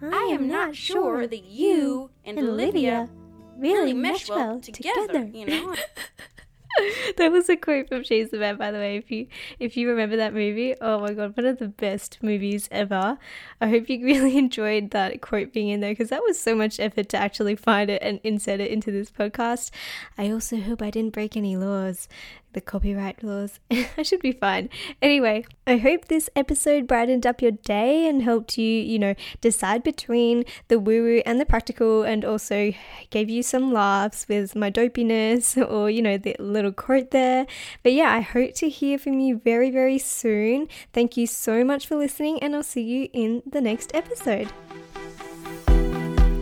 I, 0.02 0.30
am 0.34 0.48
not 0.48 0.76
sure 0.76 1.28
that 1.28 1.46
you 1.46 2.10
and, 2.26 2.38
and 2.38 2.50
Olivia 2.50 3.10
really 3.58 3.94
mesh 3.94 4.30
well 4.30 4.60
together, 4.60 5.08
together. 5.08 5.30
you 5.34 5.46
know? 5.46 5.76
that 7.18 7.32
was 7.32 7.50
a 7.50 7.56
quote 7.56 7.88
from 7.88 8.04
She's 8.04 8.30
the 8.30 8.38
Man, 8.38 8.58
by 8.58 8.72
the 8.72 8.80
way. 8.80 8.98
If 8.98 9.12
you 9.12 9.28
if 9.60 9.78
you 9.78 9.90
remember 9.90 10.18
that 10.18 10.34
movie, 10.34 10.76
oh 10.82 11.00
my 11.00 11.14
god, 11.14 11.38
one 11.38 11.46
of 11.46 11.60
the 11.60 11.68
best 11.68 12.18
movies 12.22 12.68
ever. 12.72 13.18
I 13.62 13.70
hope 13.70 13.90
you 13.90 14.04
really 14.06 14.38
enjoyed 14.38 14.92
that 14.92 15.22
quote 15.22 15.54
being 15.54 15.70
in 15.70 15.80
there 15.80 15.92
because 15.92 16.10
that 16.10 16.24
was 16.24 16.40
so 16.40 16.56
much 16.56 16.80
effort 16.80 17.10
to 17.10 17.18
actually 17.18 17.56
find 17.56 17.90
it 17.90 18.02
and 18.02 18.20
insert 18.24 18.60
it 18.60 18.72
into 18.72 18.92
this 18.92 19.12
podcast. 19.12 19.72
I 20.18 20.32
also 20.32 20.58
hope 20.58 20.82
I 20.82 20.90
didn't 20.90 21.14
break 21.14 21.38
any 21.38 21.56
laws 21.56 22.08
the 22.54 22.62
copyright 22.62 23.24
laws. 23.24 23.60
I 23.98 24.04
should 24.04 24.22
be 24.22 24.32
fine. 24.32 24.70
Anyway, 25.02 25.46
I 25.68 25.78
hope 25.78 26.06
this 26.06 26.30
episode 26.36 26.88
brightened 26.88 27.26
up 27.26 27.42
your 27.42 27.52
day 27.52 28.08
and 28.08 28.22
helped 28.22 28.58
you, 28.58 28.66
you 28.66 29.00
know, 29.00 29.16
decide 29.42 29.84
between 29.84 30.46
the 30.68 30.80
woo 30.80 31.04
woo 31.04 31.22
and 31.26 31.40
the 31.40 31.46
practical, 31.46 32.04
and 32.04 32.24
also 32.24 32.74
gave 33.10 33.30
you 33.30 33.44
some 33.44 33.72
laughs 33.72 34.28
with 34.28 34.56
my 34.56 34.72
dopiness 34.72 35.58
or, 35.70 35.90
you 35.90 36.02
know, 36.02 36.18
the 36.18 36.36
little 36.40 36.72
quote 36.72 37.12
there. 37.12 37.46
But 37.84 37.94
yeah, 37.94 38.12
I 38.14 38.22
hope 38.22 38.54
to 38.56 38.70
hear 38.70 38.98
from 38.98 39.20
you 39.20 39.40
very, 39.44 39.70
very 39.70 40.00
soon. 40.00 40.68
Thank 40.94 41.18
you 41.18 41.28
so 41.28 41.64
much 41.64 41.88
for 41.88 41.96
listening, 41.96 42.42
and 42.42 42.56
I'll 42.56 42.64
see 42.64 42.82
you 42.82 43.10
in 43.14 43.44
the 43.46 43.62
next 43.62 43.94
episode. 43.94 44.52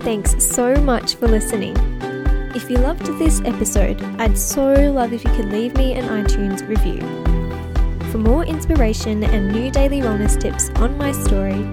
Thanks 0.01 0.43
so 0.43 0.75
much 0.75 1.15
for 1.15 1.27
listening. 1.27 1.75
If 2.53 2.69
you 2.69 2.77
loved 2.79 3.05
this 3.17 3.39
episode, 3.45 4.03
I'd 4.19 4.37
so 4.37 4.73
love 4.91 5.13
if 5.13 5.23
you 5.23 5.31
could 5.31 5.45
leave 5.45 5.73
me 5.77 5.93
an 5.93 6.05
iTunes 6.09 6.67
review. 6.67 6.99
For 8.11 8.17
more 8.17 8.43
inspiration 8.43 9.23
and 9.23 9.53
new 9.53 9.71
daily 9.71 10.01
wellness 10.01 10.37
tips 10.37 10.69
on 10.71 10.97
my 10.97 11.13
story, 11.13 11.63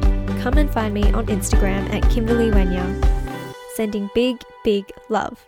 come 0.40 0.56
and 0.56 0.70
find 0.70 0.94
me 0.94 1.10
on 1.12 1.26
Instagram 1.26 1.92
at 1.92 2.08
Kimberley 2.10 2.52
Wenya. 2.52 2.86
Sending 3.74 4.08
big, 4.14 4.40
big 4.62 4.92
love. 5.08 5.47